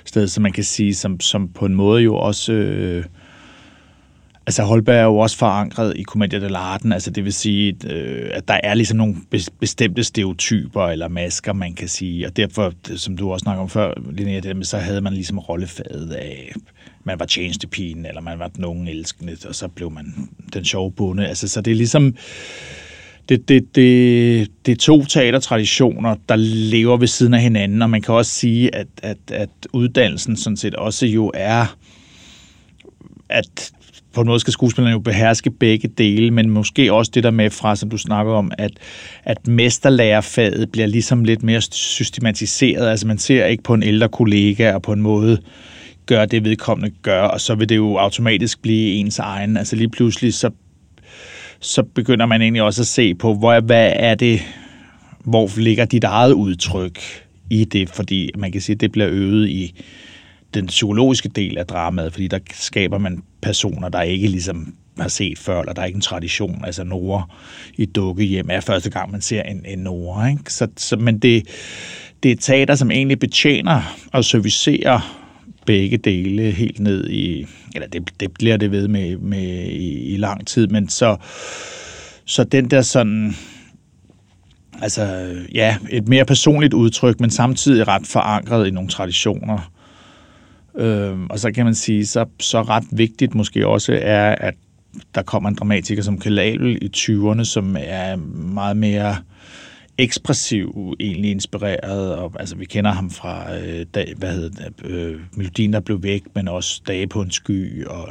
sted, 0.05 0.27
så 0.27 0.41
man 0.41 0.51
kan 0.51 0.63
sige, 0.63 0.95
som, 0.95 1.19
som 1.19 1.47
på 1.47 1.65
en 1.65 1.75
måde 1.75 2.01
jo 2.01 2.15
også... 2.15 2.53
Øh, 2.53 3.05
Altså 4.49 4.63
Holberg 4.63 4.95
er 4.95 5.03
jo 5.03 5.17
også 5.17 5.37
forankret 5.37 5.93
i 5.95 6.03
Commedia 6.03 6.39
dell'arte, 6.47 6.93
altså 6.93 7.11
det 7.11 7.25
vil 7.25 7.33
sige, 7.33 7.75
øh, 7.87 8.29
at 8.33 8.47
der 8.47 8.59
er 8.63 8.73
ligesom 8.73 8.97
nogle 8.97 9.15
bestemte 9.59 10.03
stereotyper 10.03 10.87
eller 10.87 11.07
masker, 11.07 11.53
man 11.53 11.73
kan 11.73 11.87
sige, 11.87 12.27
og 12.27 12.37
derfor, 12.37 12.73
som 12.95 13.17
du 13.17 13.31
også 13.31 13.43
snakker 13.43 13.63
om 13.63 13.69
før, 13.69 13.93
Linnea, 14.11 14.39
det 14.39 14.55
med, 14.55 14.65
så 14.65 14.77
havde 14.77 15.01
man 15.01 15.13
ligesom 15.13 15.39
rollefadet 15.39 16.11
af, 16.11 16.53
man 17.09 17.19
var 17.19 17.25
tjenestepigen, 17.25 18.05
eller 18.05 18.21
man 18.21 18.39
var 18.39 18.47
den 18.47 18.65
unge 18.65 18.91
elskende, 18.91 19.37
og 19.47 19.55
så 19.55 19.67
blev 19.67 19.91
man 19.91 20.29
den 20.53 20.65
sjove 20.65 20.91
bonde. 20.91 21.27
Altså, 21.27 21.47
så 21.47 21.61
det 21.61 21.71
er 21.71 21.75
ligesom, 21.75 22.15
det, 23.29 23.49
det, 23.49 23.75
det, 23.75 24.47
det 24.65 24.71
er 24.71 24.75
to 24.75 25.05
teatertraditioner, 25.05 26.15
der 26.29 26.35
lever 26.35 26.97
ved 26.97 27.07
siden 27.07 27.33
af 27.33 27.41
hinanden, 27.41 27.81
og 27.81 27.89
man 27.89 28.01
kan 28.01 28.13
også 28.13 28.31
sige, 28.31 28.75
at, 28.75 28.87
at, 29.03 29.17
at 29.31 29.49
uddannelsen 29.73 30.37
sådan 30.37 30.57
set 30.57 30.75
også 30.75 31.05
jo 31.05 31.31
er, 31.33 31.75
at 33.29 33.71
på 34.13 34.21
en 34.21 34.27
måde 34.27 34.39
skal 34.39 34.53
skuespillerne 34.53 34.91
jo 34.91 34.99
beherske 34.99 35.51
begge 35.51 35.87
dele, 35.87 36.31
men 36.31 36.49
måske 36.49 36.93
også 36.93 37.11
det 37.15 37.23
der 37.23 37.31
med 37.31 37.49
fra, 37.49 37.75
som 37.75 37.89
du 37.89 37.97
snakker 37.97 38.33
om, 38.33 38.51
at, 38.57 38.71
at 39.23 39.47
mesterlærerfaget 39.47 40.71
bliver 40.71 40.87
ligesom 40.87 41.23
lidt 41.23 41.43
mere 41.43 41.61
systematiseret. 41.61 42.89
Altså 42.89 43.07
man 43.07 43.17
ser 43.17 43.45
ikke 43.45 43.63
på 43.63 43.73
en 43.73 43.83
ældre 43.83 44.09
kollega 44.09 44.73
og 44.73 44.81
på 44.81 44.93
en 44.93 45.01
måde 45.01 45.37
gør 46.09 46.25
det, 46.25 46.43
vedkommende 46.43 46.95
gør, 47.01 47.21
og 47.21 47.41
så 47.41 47.55
vil 47.55 47.69
det 47.69 47.75
jo 47.75 47.97
automatisk 47.97 48.61
blive 48.61 48.93
ens 48.93 49.19
egen. 49.19 49.57
Altså 49.57 49.75
lige 49.75 49.89
pludselig, 49.89 50.33
så, 50.33 50.49
så 51.59 51.83
begynder 51.83 52.25
man 52.25 52.41
egentlig 52.41 52.63
også 52.63 52.81
at 52.81 52.87
se 52.87 53.15
på, 53.15 53.33
hvor, 53.33 53.59
hvad 53.59 53.93
er 53.95 54.15
det, 54.15 54.41
hvor 55.23 55.59
ligger 55.59 55.85
dit 55.85 56.03
eget 56.03 56.31
udtryk 56.31 56.99
i 57.49 57.65
det, 57.65 57.89
fordi 57.89 58.31
man 58.37 58.51
kan 58.51 58.61
sige, 58.61 58.73
at 58.73 58.81
det 58.81 58.91
bliver 58.91 59.09
øvet 59.11 59.49
i 59.49 59.83
den 60.53 60.67
psykologiske 60.67 61.29
del 61.29 61.57
af 61.57 61.65
dramaet, 61.65 62.13
fordi 62.13 62.27
der 62.27 62.39
skaber 62.53 62.97
man 62.97 63.23
personer, 63.41 63.89
der 63.89 64.01
ikke 64.01 64.27
ligesom 64.27 64.73
har 64.99 65.07
set 65.07 65.39
før, 65.39 65.59
eller 65.59 65.73
der 65.73 65.81
er 65.81 65.85
ikke 65.85 65.97
en 65.97 66.01
tradition. 66.01 66.65
Altså 66.65 66.83
Nora 66.83 67.29
i 67.77 67.85
dukkehjem 67.85 68.49
er 68.51 68.59
første 68.59 68.89
gang, 68.89 69.11
man 69.11 69.21
ser 69.21 69.41
en, 69.41 69.65
en 69.65 69.79
Nora. 69.79 70.27
Ikke? 70.27 70.53
Så, 70.53 70.67
så, 70.77 70.97
men 70.97 71.19
det, 71.19 71.47
det 72.23 72.31
er 72.31 72.35
teater, 72.35 72.75
som 72.75 72.91
egentlig 72.91 73.19
betjener 73.19 73.81
og 74.13 74.25
servicerer 74.25 75.18
begge 75.65 75.97
dele 75.97 76.51
helt 76.51 76.79
ned 76.79 77.09
i, 77.09 77.45
eller 77.75 77.87
det, 77.87 78.09
det 78.19 78.31
bliver 78.33 78.57
det 78.57 78.71
ved 78.71 78.87
med, 78.87 79.17
med 79.17 79.65
i, 79.65 80.13
i 80.13 80.17
lang 80.17 80.47
tid, 80.47 80.67
men 80.67 80.89
så, 80.89 81.17
så 82.25 82.43
den 82.43 82.71
der 82.71 82.81
sådan, 82.81 83.35
altså 84.81 85.35
ja, 85.53 85.77
et 85.89 86.07
mere 86.07 86.25
personligt 86.25 86.73
udtryk, 86.73 87.19
men 87.19 87.29
samtidig 87.29 87.87
ret 87.87 88.07
forankret 88.07 88.67
i 88.67 88.71
nogle 88.71 88.89
traditioner, 88.89 89.71
Øh, 90.79 91.19
og 91.29 91.39
så 91.39 91.51
kan 91.51 91.65
man 91.65 91.75
sige, 91.75 92.05
så, 92.05 92.25
så 92.39 92.61
ret 92.61 92.83
vigtigt 92.91 93.35
måske 93.35 93.67
også 93.67 93.99
er, 94.01 94.35
at 94.35 94.53
der 95.15 95.21
kommer 95.21 95.49
en 95.49 95.55
dramatiker 95.55 96.01
som 96.01 96.19
Kalal 96.19 96.77
i 96.81 96.89
20'erne, 96.97 97.43
som 97.43 97.75
er 97.79 98.15
meget 98.53 98.77
mere 98.77 99.15
ekspressiv, 99.99 100.95
egentlig 100.99 101.31
inspireret, 101.31 102.15
og 102.15 102.33
altså 102.39 102.55
vi 102.55 102.65
kender 102.65 102.91
ham 102.91 103.09
fra, 103.09 103.57
øh, 103.57 103.85
dag, 103.93 104.13
hvad 104.17 104.33
hedder 104.33 104.69
det, 104.69 104.85
øh, 104.85 105.19
Melodien, 105.33 105.73
der 105.73 105.79
blev 105.79 106.03
væk, 106.03 106.23
men 106.35 106.47
også 106.47 106.81
Dage 106.87 107.07
på 107.07 107.21
en 107.21 107.31
sky, 107.31 107.85
og 107.85 108.09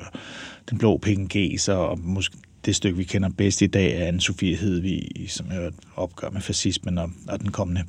Den 0.71 0.79
blå 0.79 0.99
pengegeser, 0.99 1.75
og 1.75 1.99
måske 2.01 2.37
det 2.65 2.77
stykke, 2.77 2.97
vi 2.97 3.05
kender 3.05 3.29
bedst 3.29 3.63
i 3.63 3.67
dag, 3.67 4.01
er 4.01 4.13
Anne-Sophie 4.13 4.61
Hedvig, 4.61 5.09
som 5.29 5.47
er 5.51 5.67
et 5.67 5.75
opgør 5.97 6.31
med 6.31 6.41
fascismen 6.41 6.99
og, 6.99 7.11
og 7.29 7.41
den 7.41 7.51
kommende 7.51 7.85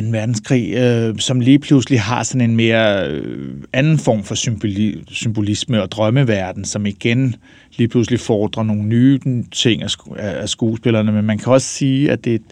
2. 0.00 0.08
verdenskrig, 0.10 0.74
øh, 0.74 1.18
som 1.18 1.40
lige 1.40 1.58
pludselig 1.58 2.00
har 2.00 2.22
sådan 2.22 2.50
en 2.50 2.56
mere 2.56 3.08
øh, 3.08 3.54
anden 3.72 3.98
form 3.98 4.24
for 4.24 4.34
symboli, 4.34 5.02
symbolisme 5.08 5.82
og 5.82 5.90
drømmeverden, 5.90 6.64
som 6.64 6.86
igen 6.86 7.36
lige 7.76 7.88
pludselig 7.88 8.20
fordrer 8.20 8.62
nogle 8.62 8.82
nye 8.82 9.20
ting 9.52 9.82
af, 9.82 9.88
af 10.16 10.48
skuespillerne, 10.48 11.12
men 11.12 11.24
man 11.24 11.38
kan 11.38 11.52
også 11.52 11.66
sige, 11.66 12.10
at 12.10 12.24
det, 12.24 12.42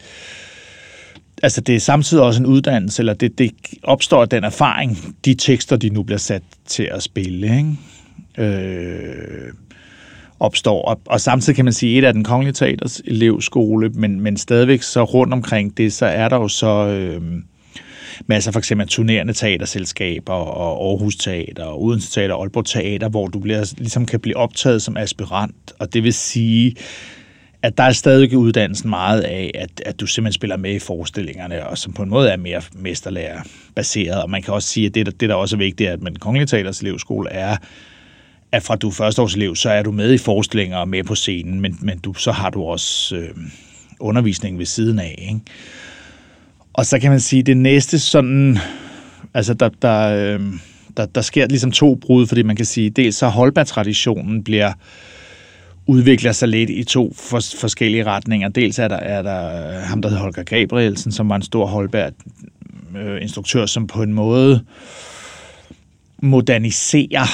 altså 1.43 1.61
det 1.61 1.75
er 1.75 1.81
samtidig 1.81 2.25
også 2.25 2.41
en 2.41 2.47
uddannelse, 2.47 3.03
eller 3.03 3.15
det, 3.15 3.39
det 3.39 3.51
opstår 3.83 4.25
den 4.25 4.45
erfaring, 4.45 4.99
de 5.25 5.35
tekster, 5.35 5.77
de 5.77 5.89
nu 5.89 6.03
bliver 6.03 6.19
sat 6.19 6.43
til 6.67 6.89
at 6.93 7.03
spille. 7.03 7.57
Ikke? 7.57 7.77
Øh, 8.39 9.53
opstår. 10.43 10.83
Og, 10.83 11.01
og 11.07 11.21
samtidig 11.21 11.57
kan 11.57 11.65
man 11.65 11.75
sige, 11.75 11.99
at 11.99 12.05
et 12.05 12.07
af 12.07 12.13
den 12.13 12.25
kongelige 12.25 12.53
teaters 12.53 13.03
elevskole, 13.05 13.89
men, 13.89 14.21
men 14.21 14.37
stadigvæk 14.37 14.83
så 14.83 15.05
rundt 15.05 15.33
omkring 15.33 15.77
det, 15.77 15.93
så 15.93 16.07
er 16.07 16.29
der 16.29 16.37
jo 16.37 16.49
så 16.49 16.87
øh, 16.87 17.23
masser 18.27 18.53
for 18.53 18.59
eksempel 18.59 18.89
turnerende 18.89 19.33
teaterselskaber 19.33 20.33
og 20.33 20.91
Aarhus 20.91 21.17
Teater 21.17 21.65
og 21.65 21.83
Odense 21.83 22.13
Teater 22.13 22.35
og 22.35 22.43
Aalborg 22.43 22.67
Teater, 22.67 23.09
hvor 23.09 23.27
du 23.27 23.39
bliver, 23.39 23.75
ligesom 23.79 24.07
kan 24.07 24.21
blive 24.21 24.37
optaget 24.37 24.83
som 24.83 24.97
aspirant. 24.97 25.73
Og 25.79 25.95
det 25.95 26.03
vil 26.03 26.15
sige, 26.15 26.75
at 27.63 27.79
der 27.79 27.85
er 27.85 27.93
stadig 27.93 28.37
uddannelsen 28.37 28.91
meget 28.91 29.21
af, 29.21 29.51
at, 29.55 29.83
at 29.87 30.01
du 30.01 30.07
simpelthen 30.07 30.33
spiller 30.33 30.57
med 30.57 30.75
i 30.75 30.79
forestillingerne, 30.79 31.67
og 31.67 31.79
som 31.79 31.93
på 31.93 32.03
en 32.03 32.11
måde 32.11 32.31
er 32.31 32.37
mere 32.37 32.63
mesterlærer 32.73 33.41
baseret. 33.75 34.23
Og 34.23 34.31
man 34.31 34.43
kan 34.43 34.55
også 34.55 34.69
sige, 34.69 34.87
at 34.87 34.95
det, 34.95 35.21
det 35.21 35.29
der 35.29 35.35
også 35.35 35.57
er 35.57 35.59
vigtigt, 35.59 35.91
at 35.91 36.03
med 36.03 36.11
den 36.11 36.19
kongelige 36.19 36.47
teaters 36.47 36.81
elevskole 36.81 37.31
er, 37.31 37.57
at 38.53 38.63
fra 38.63 38.77
du 38.77 38.89
er 38.89 38.93
førsteårselev, 38.93 39.57
så 39.57 39.71
er 39.71 39.83
du 39.83 39.93
med 39.93 40.13
i 40.13 40.19
forestillinger 40.19 40.77
og 40.77 40.89
med 40.89 41.05
på 41.05 41.15
scenen, 41.15 41.61
men, 41.61 41.79
men 41.81 41.99
du, 41.99 42.15
så 42.15 42.33
har 42.33 42.51
du 42.51 42.63
også 42.63 43.17
øh, 43.17 43.29
undervisning 44.01 44.59
ved 44.59 44.67
siden 44.67 44.99
af. 44.99 45.15
Ikke? 45.19 45.41
Og 46.73 46.87
så 46.87 46.99
kan 46.99 47.11
man 47.11 47.21
sige, 47.21 47.43
det 47.43 47.57
næste 47.57 47.99
sådan, 47.99 48.59
altså 49.35 49.55
der, 49.55 49.71
der, 49.83 50.01
øh, 50.09 50.41
der, 50.97 51.07
der 51.07 51.21
sker 51.21 51.47
ligesom 51.47 51.73
to 51.73 51.95
brud, 51.95 52.27
fordi 52.27 52.43
man 52.43 52.57
kan 52.57 52.65
sige, 52.65 52.91
dels 52.91 53.17
så 53.17 53.29
Holberg-traditionen 53.29 54.45
bliver 54.45 54.73
udvikler 55.87 56.33
sig 56.33 56.49
lidt 56.49 56.71
i 56.71 56.85
to 56.85 57.15
for, 57.17 57.41
forskellige 57.61 58.05
retninger. 58.05 58.49
Dels 58.49 58.79
er 58.79 58.89
der, 58.89 58.97
er 58.97 59.23
der 59.23 59.69
øh, 59.69 59.83
ham, 59.83 60.03
der 60.03 60.09
hedder 60.09 60.23
Holger 60.23 60.43
Gabrielsen, 60.43 61.13
som 61.13 61.29
var 61.29 61.37
en 61.37 61.43
stor 61.43 61.67
Holberg-instruktør, 61.67 63.63
øh, 63.63 63.69
som 63.69 63.87
på 63.87 64.03
en 64.03 64.13
måde 64.13 64.65
moderniserer 66.23 67.27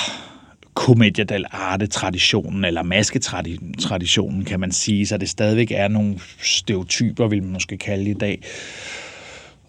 commedia 0.79 1.25
dell'arte-traditionen, 1.25 2.65
eller 2.65 2.83
masketraditionen, 2.83 4.45
kan 4.45 4.61
man 4.61 4.73
sige, 4.73 5.07
så 5.07 5.17
det 5.17 5.29
stadigvæk 5.29 5.71
er 5.71 5.89
nogle 5.89 6.19
stereotyper, 6.43 7.29
vil 7.29 7.43
man 7.43 7.53
måske 7.53 7.77
kalde 7.77 8.11
i 8.11 8.15
dag. 8.15 8.43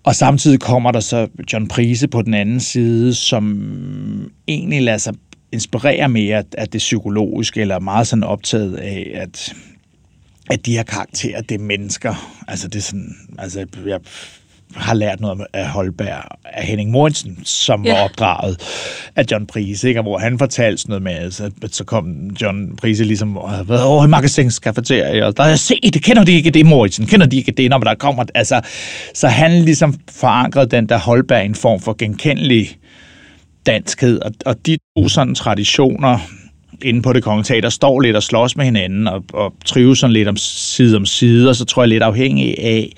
Og 0.03 0.15
samtidig 0.15 0.59
kommer 0.59 0.91
der 0.91 0.99
så 0.99 1.27
John 1.53 1.67
Prise 1.67 2.07
på 2.07 2.21
den 2.21 2.33
anden 2.33 2.59
side, 2.59 3.13
som 3.13 4.31
egentlig 4.47 4.81
lader 4.81 4.97
sig 4.97 5.13
inspirere 5.51 6.09
mere 6.09 6.43
af 6.57 6.67
det 6.67 6.79
psykologiske, 6.79 7.61
eller 7.61 7.79
meget 7.79 8.07
sådan 8.07 8.23
optaget 8.23 8.75
af, 8.75 9.11
at, 9.13 9.53
at 10.49 10.65
de 10.65 10.71
her 10.71 10.83
karakterer, 10.83 11.41
det 11.41 11.55
er 11.55 11.63
mennesker. 11.63 12.41
Altså 12.47 12.67
det 12.67 12.75
er 12.75 12.83
sådan, 12.83 13.15
altså 13.37 13.65
jeg 13.85 13.99
har 14.75 14.93
lært 14.93 15.19
noget 15.19 15.41
af 15.53 15.69
Holberg 15.69 16.23
af 16.45 16.63
Henning 16.63 16.91
Morensen, 16.91 17.39
som 17.43 17.85
ja. 17.85 17.93
var 17.93 18.03
opdraget 18.03 18.57
af 19.15 19.25
John 19.31 19.47
Prise, 19.47 19.87
ikke? 19.87 19.99
Og 19.99 20.03
hvor 20.03 20.17
han 20.17 20.39
fortalte 20.39 20.77
sådan 20.77 20.91
noget 20.91 21.03
med, 21.03 21.11
altså, 21.11 21.51
så 21.71 21.83
kom 21.83 22.29
John 22.41 22.75
Prise 22.75 23.03
ligesom 23.03 23.37
og 23.37 23.49
havde 23.49 23.69
været 23.69 23.83
over 23.83 24.05
i 24.05 24.07
Magasins 24.07 24.55
Cafeteria, 24.55 25.25
og 25.25 25.37
der 25.37 25.43
havde 25.43 25.57
set, 25.57 26.03
kender 26.03 26.23
de 26.23 26.31
ikke 26.31 26.49
det, 26.49 26.65
Morensen, 26.65 27.05
kender 27.05 27.25
de 27.25 27.37
ikke 27.37 27.51
det, 27.51 27.69
når 27.69 27.77
der 27.77 27.95
kommer, 27.95 28.23
altså, 28.35 28.61
så 29.13 29.27
han 29.27 29.51
ligesom 29.61 29.95
forankrede 30.11 30.69
den 30.69 30.89
der 30.89 30.97
Holberg 30.97 31.45
en 31.45 31.55
form 31.55 31.79
for 31.79 31.95
genkendelig 31.97 32.77
danskhed, 33.65 34.19
og, 34.19 34.31
og 34.45 34.55
de 34.65 34.77
to 34.97 35.09
sådan 35.09 35.35
traditioner, 35.35 36.19
inde 36.81 37.01
på 37.01 37.13
det 37.13 37.23
kongelige 37.23 37.45
teater, 37.53 37.69
står 37.69 37.99
lidt 37.99 38.15
og 38.15 38.23
slås 38.23 38.55
med 38.55 38.65
hinanden, 38.65 39.07
og, 39.07 39.23
og 39.33 39.53
trives 39.65 39.99
sådan 39.99 40.13
lidt 40.13 40.27
om 40.27 40.37
side 40.37 40.97
om 40.97 41.05
side, 41.05 41.49
og 41.49 41.55
så 41.55 41.65
tror 41.65 41.83
jeg 41.83 41.89
lidt 41.89 42.03
afhængig 42.03 42.59
af, 42.59 42.93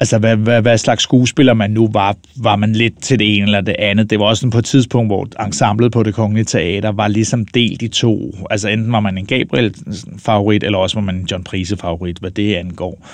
altså 0.00 0.18
hvad, 0.18 0.36
hvad, 0.36 0.62
hvad 0.62 0.78
slags 0.78 1.02
skuespiller 1.02 1.54
man 1.54 1.70
nu 1.70 1.88
var, 1.92 2.16
var 2.36 2.56
man 2.56 2.72
lidt 2.72 3.02
til 3.02 3.18
det 3.18 3.36
ene 3.36 3.44
eller 3.44 3.60
det 3.60 3.76
andet. 3.78 4.10
Det 4.10 4.18
var 4.18 4.24
også 4.24 4.50
på 4.50 4.58
et 4.58 4.64
tidspunkt, 4.64 5.08
hvor 5.08 5.44
ensemblet 5.46 5.92
på 5.92 6.02
det 6.02 6.14
kongelige 6.14 6.44
teater 6.44 6.92
var 6.92 7.08
ligesom 7.08 7.46
delt 7.46 7.82
i 7.82 7.88
to. 7.88 8.34
Altså 8.50 8.68
enten 8.68 8.92
var 8.92 9.00
man 9.00 9.18
en 9.18 9.26
Gabriel-favorit, 9.26 10.64
eller 10.64 10.78
også 10.78 10.96
var 10.96 11.02
man 11.02 11.14
en 11.14 11.26
John 11.30 11.44
Prise-favorit, 11.44 12.18
hvad 12.18 12.30
det 12.30 12.54
angår. 12.54 13.06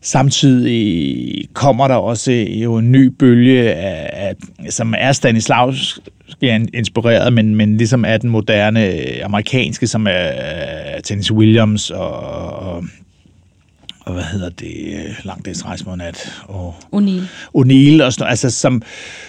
Samtidig 0.00 1.48
kommer 1.52 1.88
der 1.88 1.94
også 1.94 2.32
jo 2.32 2.76
en 2.76 2.92
ny 2.92 3.04
bølge, 3.04 3.72
af, 3.72 4.10
af, 4.12 4.34
som 4.72 4.94
er 4.98 5.12
Stanislavs 5.12 6.00
inspireret, 6.74 7.32
men, 7.32 7.54
men 7.54 7.76
ligesom 7.76 8.04
er 8.04 8.16
den 8.16 8.30
moderne 8.30 8.92
amerikanske, 9.24 9.86
som 9.86 10.06
er 10.10 11.00
Tennessee 11.04 11.36
Williams 11.36 11.90
og, 11.90 12.20
og 12.52 12.84
og 14.06 14.12
hvad 14.12 14.22
hedder 14.22 14.48
det, 14.48 15.06
langdagsrejse 15.24 15.84
mod 15.84 15.96
nat, 15.96 16.42
og 16.44 16.74
O'Neill. 16.94 17.22
O'Neill, 17.58 18.02
og 18.04 18.12
sådan, 18.12 18.30
altså, 18.30 18.50
som, 18.50 18.82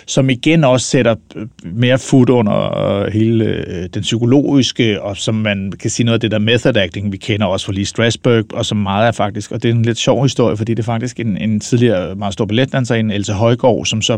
som 0.07 0.29
igen 0.29 0.63
også 0.63 0.85
sætter 0.85 1.15
mere 1.63 1.97
fod 1.97 2.29
under 2.29 2.77
øh, 2.77 3.13
hele 3.13 3.45
øh, 3.45 3.89
den 3.93 4.01
psykologiske, 4.01 5.01
og 5.01 5.17
som 5.17 5.35
man 5.35 5.73
kan 5.79 5.89
sige 5.89 6.05
noget 6.05 6.13
af 6.13 6.19
det 6.19 6.31
der 6.31 6.39
method 6.39 6.77
acting, 6.77 7.11
vi 7.11 7.17
kender 7.17 7.45
også 7.45 7.65
fra 7.65 7.73
Lee 7.73 7.85
Strasberg, 7.85 8.53
og 8.53 8.65
som 8.65 8.77
meget 8.77 9.07
er 9.07 9.11
faktisk, 9.11 9.51
og 9.51 9.63
det 9.63 9.69
er 9.69 9.73
en 9.73 9.85
lidt 9.85 9.97
sjov 9.97 10.23
historie, 10.23 10.57
fordi 10.57 10.73
det 10.73 10.79
er 10.79 10.85
faktisk 10.85 11.19
en, 11.19 11.37
en 11.37 11.59
tidligere 11.59 12.15
meget 12.15 12.33
stor 12.33 12.45
balletdanser, 12.45 12.95
en 12.95 13.11
Else 13.11 13.33
Højgaard, 13.33 13.85
som 13.85 14.01
så, 14.01 14.17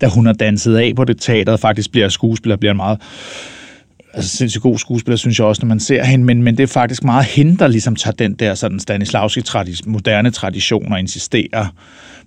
da 0.00 0.06
hun 0.06 0.26
har 0.26 0.32
danset 0.32 0.76
af 0.76 0.92
på 0.96 1.04
det 1.04 1.20
teater, 1.20 1.56
faktisk 1.56 1.92
bliver 1.92 2.08
skuespiller, 2.08 2.56
bliver 2.56 2.70
en 2.70 2.76
meget 2.76 2.98
altså 4.14 4.36
sindssygt 4.36 4.62
god 4.62 4.78
skuespiller, 4.78 5.16
synes 5.16 5.38
jeg 5.38 5.46
også, 5.46 5.62
når 5.62 5.68
man 5.68 5.80
ser 5.80 6.04
hende, 6.04 6.24
men, 6.24 6.42
men 6.42 6.56
det 6.56 6.62
er 6.62 6.66
faktisk 6.66 7.04
meget 7.04 7.24
hende, 7.24 7.58
der 7.58 7.66
ligesom 7.66 7.96
tager 7.96 8.14
den 8.14 8.34
der 8.34 8.54
sådan 8.54 8.80
Stanislavski 8.80 9.40
tradi- 9.40 9.82
moderne 9.86 10.30
tradition 10.30 10.92
og 10.92 10.98
insisterer 10.98 11.66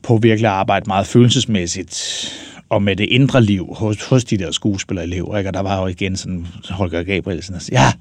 på 0.04 0.18
virkelig 0.18 0.50
at 0.50 0.56
arbejde 0.56 0.84
meget 0.88 1.08
følelsesmæssigt 1.08 2.30
og 2.70 2.84
med 2.84 2.96
det 2.96 3.06
indre 3.10 3.44
liv 3.44 3.68
hos, 3.75 4.06
hos 4.06 4.24
de 4.24 4.38
der 4.38 4.52
skuespillerelever. 4.52 5.38
Ikke? 5.38 5.50
Og 5.50 5.54
der 5.54 5.60
var 5.60 5.82
jo 5.82 5.88
igen 5.88 6.16
sådan 6.16 6.48
Holger 6.70 7.04
Gabrielsen, 7.04 7.54
altså, 7.54 7.70
ja, 7.72 7.92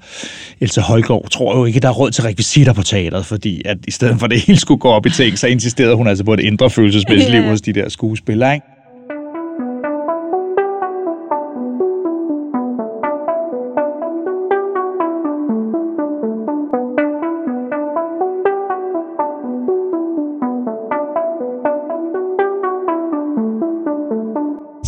Else 0.61 0.81
Højgaard 0.81 1.29
tror 1.29 1.57
jo 1.57 1.65
ikke, 1.65 1.79
der 1.79 1.87
er 1.87 1.93
råd 1.93 2.11
til 2.11 2.23
rekvisitter 2.23 2.73
på 2.73 2.83
teateret, 2.83 3.25
fordi 3.25 3.61
at 3.65 3.77
i 3.87 3.91
stedet 3.91 4.19
for 4.19 4.27
det 4.27 4.41
hele 4.41 4.59
skulle 4.59 4.79
gå 4.79 4.89
op 4.89 5.05
i 5.05 5.09
ting, 5.09 5.39
så 5.39 5.47
insisterede 5.47 5.95
hun 5.95 6.07
altså 6.07 6.23
på 6.23 6.33
et 6.33 6.39
indre 6.39 6.69
følelsesmæssigt 6.69 7.31
liv 7.31 7.43
hos 7.43 7.61
de 7.61 7.73
der 7.73 7.89
skuespillere. 7.89 8.53
Ikke? 8.53 8.72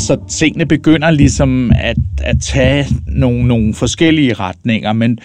Så 0.06 0.18
tingene 0.30 0.66
begynder 0.66 1.12
ligesom 1.12 1.72
at, 1.76 1.98
at 2.24 2.36
tage 2.42 2.88
nogle, 3.08 3.48
nogle 3.48 3.74
forskellige 3.74 4.34
retninger, 4.34 4.94
men, 4.94 5.20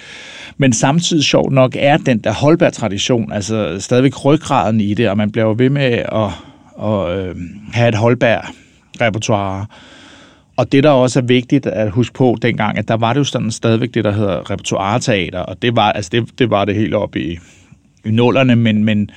men 0.56 0.72
samtidig 0.72 1.24
sjovt 1.24 1.52
nok 1.52 1.76
er 1.78 1.96
den 1.96 2.18
der 2.18 2.32
Holberg-tradition 2.32 3.32
altså 3.32 3.76
stadigvæk 3.80 4.24
ryggraden 4.24 4.80
i 4.80 4.94
det, 4.94 5.08
og 5.08 5.16
man 5.16 5.30
bliver 5.32 5.46
jo 5.46 5.54
ved 5.58 5.70
med 5.70 5.82
at, 5.82 6.04
at 6.12 6.30
at 6.82 7.36
have 7.72 7.88
et 7.88 7.94
Holberg-repertoire. 7.94 9.66
Og 10.56 10.72
det, 10.72 10.84
der 10.84 10.90
også 10.90 11.18
er 11.18 11.24
vigtigt 11.24 11.66
at 11.66 11.90
huske 11.90 12.14
på 12.14 12.36
dengang, 12.42 12.78
at 12.78 12.88
der 12.88 12.96
var 12.96 13.12
det 13.12 13.18
jo 13.18 13.24
sådan 13.24 13.50
stadigvæk 13.50 13.94
det, 13.94 14.04
der 14.04 14.12
hedder 14.12 14.50
repertoireteater, 14.50 15.38
og 15.38 15.62
det 15.62 15.76
var, 15.76 15.92
altså 15.92 16.08
det, 16.12 16.38
det 16.38 16.50
var 16.50 16.64
det 16.64 16.74
helt 16.74 16.94
op 16.94 17.16
i, 17.16 17.38
i 18.04 18.10
nullerne, 18.10 18.56
men, 18.56 18.84
men 18.84 19.10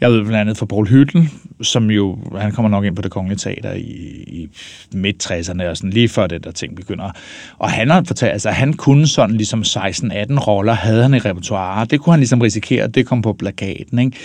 jeg 0.00 0.10
ved 0.10 0.20
blandt 0.20 0.36
andet 0.36 0.56
fra 0.56 0.66
Paul 0.66 0.88
Hytten, 0.88 1.30
som 1.62 1.90
jo, 1.90 2.18
han 2.38 2.52
kommer 2.52 2.68
nok 2.68 2.84
ind 2.84 2.96
på 2.96 3.02
det 3.02 3.10
kongelige 3.10 3.38
teater 3.38 3.72
i, 3.72 3.82
i 4.26 4.48
midt-60'erne, 4.94 5.64
og 5.64 5.76
sådan 5.76 5.90
lige 5.90 6.08
før 6.08 6.26
det 6.26 6.44
der 6.44 6.50
ting 6.50 6.76
begynder. 6.76 7.10
Og 7.58 7.70
han 7.70 7.90
har 7.90 8.04
fortalt, 8.06 8.32
altså 8.32 8.50
han 8.50 8.72
kunne 8.72 9.06
sådan 9.06 9.36
ligesom 9.36 9.62
16-18 9.62 10.38
roller, 10.38 10.72
havde 10.72 11.02
han 11.02 11.14
i 11.14 11.18
repertoire. 11.18 11.84
Det 11.84 12.00
kunne 12.00 12.12
han 12.12 12.20
ligesom 12.20 12.40
risikere, 12.40 12.84
at 12.84 12.94
det 12.94 13.06
kom 13.06 13.22
på 13.22 13.32
plakaten, 13.32 13.98
ikke? 13.98 14.16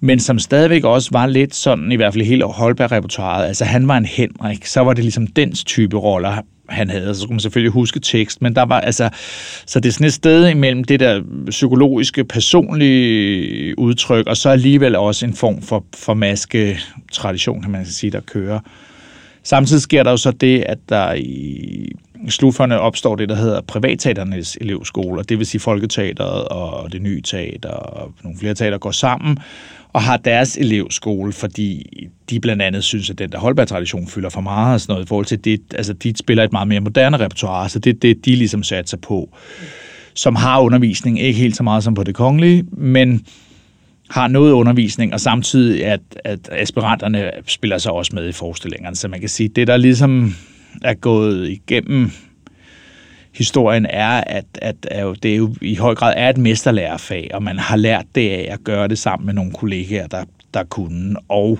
Men 0.00 0.20
som 0.20 0.38
stadigvæk 0.38 0.84
også 0.84 1.08
var 1.12 1.26
lidt 1.26 1.54
sådan, 1.54 1.92
i 1.92 1.96
hvert 1.96 2.12
fald 2.12 2.24
hele 2.24 2.44
Holberg-repertoireet. 2.44 3.46
Altså 3.46 3.64
han 3.64 3.88
var 3.88 3.96
en 3.96 4.04
Henrik, 4.04 4.66
så 4.66 4.80
var 4.80 4.92
det 4.92 5.04
ligesom 5.04 5.26
dens 5.26 5.64
type 5.64 5.96
roller, 5.96 6.42
han 6.68 6.90
havde. 6.90 7.14
Så 7.14 7.20
skulle 7.20 7.34
man 7.34 7.40
selvfølgelig 7.40 7.72
huske 7.72 8.00
tekst, 8.00 8.42
men 8.42 8.54
der 8.54 8.62
var 8.62 8.80
altså... 8.80 9.10
Så 9.66 9.80
det 9.80 9.88
er 9.88 9.92
sådan 9.92 10.06
et 10.06 10.12
sted 10.12 10.48
imellem 10.48 10.84
det 10.84 11.00
der 11.00 11.22
psykologiske, 11.50 12.24
personlige 12.24 13.78
udtryk, 13.78 14.26
og 14.26 14.36
så 14.36 14.48
alligevel 14.48 14.96
også 14.96 15.26
en 15.26 15.34
form 15.34 15.62
for, 15.62 15.84
for 15.96 16.14
maske-tradition, 16.14 17.62
kan 17.62 17.70
man 17.70 17.86
sige, 17.86 18.10
der 18.10 18.20
kører. 18.20 18.60
Samtidig 19.42 19.82
sker 19.82 20.02
der 20.02 20.10
jo 20.10 20.16
så 20.16 20.30
det, 20.30 20.60
at 20.60 20.78
der 20.88 21.12
i 21.12 21.92
slufferne 22.28 22.80
opstår 22.80 23.16
det, 23.16 23.28
der 23.28 23.34
hedder 23.34 23.60
privatteaternes 23.60 24.58
elevskole, 24.60 25.20
og 25.20 25.28
det 25.28 25.38
vil 25.38 25.46
sige 25.46 25.60
Folketeateret 25.60 26.48
og 26.48 26.92
det 26.92 27.02
nye 27.02 27.20
teater 27.20 27.70
og 27.70 28.12
nogle 28.22 28.38
flere 28.38 28.54
teater 28.54 28.78
går 28.78 28.90
sammen 28.90 29.38
og 29.92 30.02
har 30.02 30.16
deres 30.16 30.56
elevskole, 30.56 31.32
fordi 31.32 31.86
de 32.30 32.40
blandt 32.40 32.62
andet 32.62 32.84
synes, 32.84 33.10
at 33.10 33.18
den 33.18 33.32
der 33.32 33.38
Holberg-tradition 33.38 34.06
fylder 34.06 34.28
for 34.28 34.40
meget 34.40 34.74
og 34.74 34.80
sådan 34.80 34.92
noget 34.92 35.04
i 35.04 35.08
forhold 35.08 35.26
til 35.26 35.44
det. 35.44 35.60
Altså, 35.74 35.92
de 35.92 36.12
spiller 36.18 36.44
et 36.44 36.52
meget 36.52 36.68
mere 36.68 36.80
moderne 36.80 37.16
repertoire, 37.16 37.68
så 37.68 37.78
det 37.78 37.90
er 37.94 37.98
det, 37.98 38.24
de 38.24 38.36
ligesom 38.36 38.62
satser 38.62 38.96
på, 38.96 39.36
som 40.14 40.34
har 40.34 40.60
undervisning, 40.60 41.20
ikke 41.20 41.38
helt 41.38 41.56
så 41.56 41.62
meget 41.62 41.84
som 41.84 41.94
på 41.94 42.04
det 42.04 42.14
kongelige, 42.14 42.64
men 42.72 43.26
har 44.10 44.28
noget 44.28 44.52
undervisning, 44.52 45.12
og 45.12 45.20
samtidig 45.20 45.86
at, 45.86 46.00
at 46.24 46.48
aspiranterne 46.52 47.30
spiller 47.46 47.78
sig 47.78 47.92
også 47.92 48.12
med 48.14 48.28
i 48.28 48.32
forestillingerne. 48.32 48.96
Så 48.96 49.08
man 49.08 49.20
kan 49.20 49.28
sige, 49.28 49.48
det 49.48 49.66
der 49.66 49.76
ligesom 49.76 50.34
er 50.82 50.94
gået 50.94 51.48
igennem 51.48 52.10
historien 53.38 53.86
er, 53.86 54.08
at, 54.26 54.44
at, 54.54 54.86
at 54.90 55.22
det 55.22 55.38
jo 55.38 55.54
i 55.62 55.74
høj 55.74 55.94
grad 55.94 56.14
er 56.16 56.28
et 56.30 56.38
mesterlærerfag, 56.38 57.30
og 57.34 57.42
man 57.42 57.58
har 57.58 57.76
lært 57.76 58.06
det 58.14 58.30
af 58.30 58.48
at 58.50 58.64
gøre 58.64 58.88
det 58.88 58.98
sammen 58.98 59.26
med 59.26 59.34
nogle 59.34 59.52
kollegaer, 59.52 60.06
der, 60.06 60.24
der 60.54 60.64
kunne, 60.64 61.16
og 61.28 61.58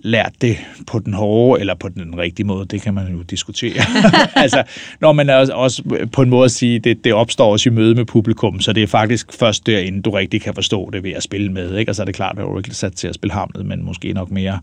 lært 0.00 0.32
det 0.40 0.56
på 0.86 0.98
den 0.98 1.14
hårde 1.14 1.60
eller 1.60 1.74
på 1.74 1.88
den 1.88 2.18
rigtige 2.18 2.46
måde, 2.46 2.66
det 2.66 2.82
kan 2.82 2.94
man 2.94 3.12
jo 3.12 3.22
diskutere. 3.22 3.82
altså, 4.44 4.62
når 5.00 5.12
man 5.12 5.30
er 5.30 5.52
også 5.52 6.06
på 6.12 6.22
en 6.22 6.30
måde 6.30 6.44
at 6.44 6.50
sige, 6.50 6.78
det, 6.78 7.04
det 7.04 7.14
opstår 7.14 7.52
også 7.52 7.68
i 7.68 7.72
møde 7.72 7.94
med 7.94 8.04
publikum, 8.04 8.60
så 8.60 8.72
det 8.72 8.82
er 8.82 8.86
faktisk 8.86 9.32
først 9.32 9.66
derinde, 9.66 10.02
du 10.02 10.10
rigtig 10.10 10.40
kan 10.40 10.54
forstå 10.54 10.90
det 10.90 11.02
ved 11.02 11.12
at 11.12 11.22
spille 11.22 11.52
med. 11.52 11.76
Ikke? 11.76 11.90
Og 11.90 11.96
så 11.96 12.02
er 12.02 12.06
det 12.06 12.14
klart, 12.14 12.38
at 12.38 12.44
du 12.44 12.58
ikke 12.58 12.74
sat 12.74 12.92
til 12.92 13.08
at 13.08 13.14
spille 13.14 13.32
Hamlet, 13.32 13.66
men 13.66 13.84
måske 13.84 14.12
nok 14.12 14.30
mere 14.30 14.60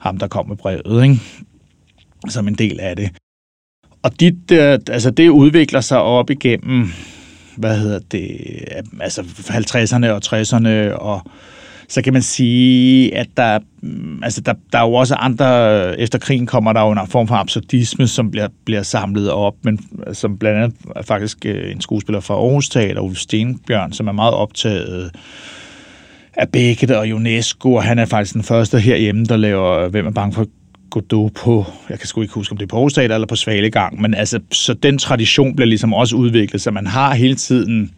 ham, 0.00 0.18
der 0.18 0.28
kom 0.28 0.48
med 0.48 0.56
brevet, 0.56 1.02
ikke? 1.02 1.20
Som 2.28 2.48
en 2.48 2.54
del 2.54 2.80
af 2.80 2.96
det. 2.96 3.10
Og 4.02 4.20
dit, 4.20 4.52
altså 4.52 5.10
det 5.10 5.28
udvikler 5.28 5.80
sig 5.80 6.00
op 6.00 6.30
igennem, 6.30 6.88
hvad 7.56 7.78
hedder 7.78 7.98
det, 8.10 8.38
altså 9.00 9.22
50'erne 9.22 10.06
og 10.06 10.20
60'erne, 10.26 10.98
og 10.98 11.20
så 11.88 12.02
kan 12.02 12.12
man 12.12 12.22
sige, 12.22 13.16
at 13.16 13.26
der, 13.36 13.58
altså 14.22 14.40
der, 14.40 14.54
der 14.72 14.78
er 14.78 14.82
jo 14.82 14.92
også 14.92 15.14
andre, 15.14 16.00
efter 16.00 16.18
krigen 16.18 16.46
kommer 16.46 16.72
der 16.72 16.80
jo 16.80 16.90
en 16.90 16.98
form 17.08 17.28
for 17.28 17.34
absurdisme, 17.34 18.06
som 18.06 18.30
bliver, 18.30 18.48
bliver 18.64 18.82
samlet 18.82 19.30
op, 19.30 19.54
men 19.62 19.80
som 20.12 20.38
blandt 20.38 20.58
andet 20.58 20.76
er 20.96 21.02
faktisk 21.02 21.46
øh, 21.46 21.72
en 21.72 21.80
skuespiller 21.80 22.20
fra 22.20 22.34
Aarhus 22.34 22.68
Teater, 22.68 23.00
Ulf 23.00 23.18
Stenbjørn, 23.18 23.92
som 23.92 24.08
er 24.08 24.12
meget 24.12 24.34
optaget 24.34 25.10
af 26.34 26.48
Beckett 26.48 26.92
og 26.92 27.08
UNESCO, 27.08 27.74
og 27.74 27.82
han 27.82 27.98
er 27.98 28.06
faktisk 28.06 28.34
den 28.34 28.42
første 28.42 28.78
herhjemme, 28.78 29.24
der 29.24 29.36
laver 29.36 29.88
Hvem 29.88 30.06
er 30.06 30.10
bange 30.10 30.34
for 30.34 30.46
Godot 30.90 31.32
på, 31.32 31.64
jeg 31.90 31.98
kan 31.98 32.08
sgu 32.08 32.22
ikke 32.22 32.34
huske, 32.34 32.52
om 32.52 32.58
det 32.58 32.64
er 32.64 32.68
på 32.68 32.76
Aarhus 32.76 32.98
eller 32.98 33.26
på 33.26 33.36
Svalegang, 33.36 34.00
men 34.00 34.14
altså, 34.14 34.40
så 34.52 34.74
den 34.74 34.98
tradition 34.98 35.56
bliver 35.56 35.66
ligesom 35.66 35.94
også 35.94 36.16
udviklet, 36.16 36.62
så 36.62 36.70
man 36.70 36.86
har 36.86 37.14
hele 37.14 37.34
tiden 37.34 37.90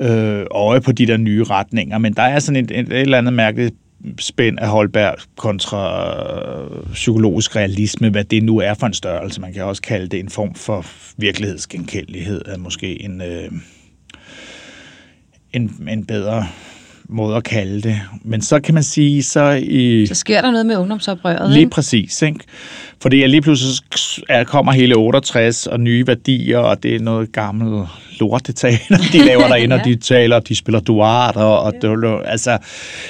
øh, 0.00 0.46
øje 0.50 0.80
på 0.80 0.92
de 0.92 1.06
der 1.06 1.16
nye 1.16 1.44
retninger, 1.44 1.98
men 1.98 2.14
der 2.14 2.22
er 2.22 2.38
sådan 2.38 2.64
et, 2.64 2.70
et, 2.70 2.92
et 2.92 3.00
eller 3.00 3.18
andet 3.18 3.32
mærkeligt 3.32 3.74
spænd 4.18 4.58
af 4.58 4.68
Holberg 4.68 5.14
kontra 5.36 5.84
øh, 6.64 6.92
psykologisk 6.92 7.56
realisme, 7.56 8.10
hvad 8.10 8.24
det 8.24 8.42
nu 8.42 8.58
er 8.58 8.74
for 8.74 8.86
en 8.86 8.94
størrelse. 8.94 9.40
Man 9.40 9.52
kan 9.52 9.64
også 9.64 9.82
kalde 9.82 10.06
det 10.06 10.20
en 10.20 10.28
form 10.28 10.54
for 10.54 10.86
virkelighedsgenkendelighed, 11.16 12.42
er 12.46 12.58
måske 12.58 13.02
en, 13.02 13.20
øh, 13.20 13.50
en, 15.52 15.88
en 15.88 16.06
bedre 16.06 16.46
måde 17.12 17.36
at 17.36 17.44
kalde 17.44 17.80
det. 17.80 18.00
Men 18.24 18.42
så 18.42 18.60
kan 18.60 18.74
man 18.74 18.82
sige, 18.82 19.22
så 19.22 19.50
i... 19.62 20.06
Så 20.06 20.14
sker 20.14 20.40
der 20.40 20.50
noget 20.50 20.66
med 20.66 20.76
ungdomsoprøret, 20.76 21.50
Lige 21.50 21.60
ikke? 21.60 21.70
præcis, 21.70 22.22
ikke? 22.22 22.40
Fordi 23.02 23.26
lige 23.26 23.40
pludselig 23.40 24.46
kommer 24.46 24.72
hele 24.72 24.96
68 24.96 25.66
og 25.66 25.80
nye 25.80 26.06
værdier, 26.06 26.58
og 26.58 26.82
det 26.82 26.94
er 26.94 27.00
noget 27.00 27.32
gammelt 27.32 27.88
lorteteater, 28.20 28.96
de 29.12 29.24
laver 29.30 29.48
derinde, 29.48 29.74
ja. 29.74 29.80
og 29.80 29.86
de 29.86 29.96
taler, 29.96 30.40
de 30.40 30.56
spiller 30.56 30.80
duart, 30.80 31.36
og, 31.36 31.60
og 31.60 31.72
det, 31.82 32.20
altså, 32.24 32.58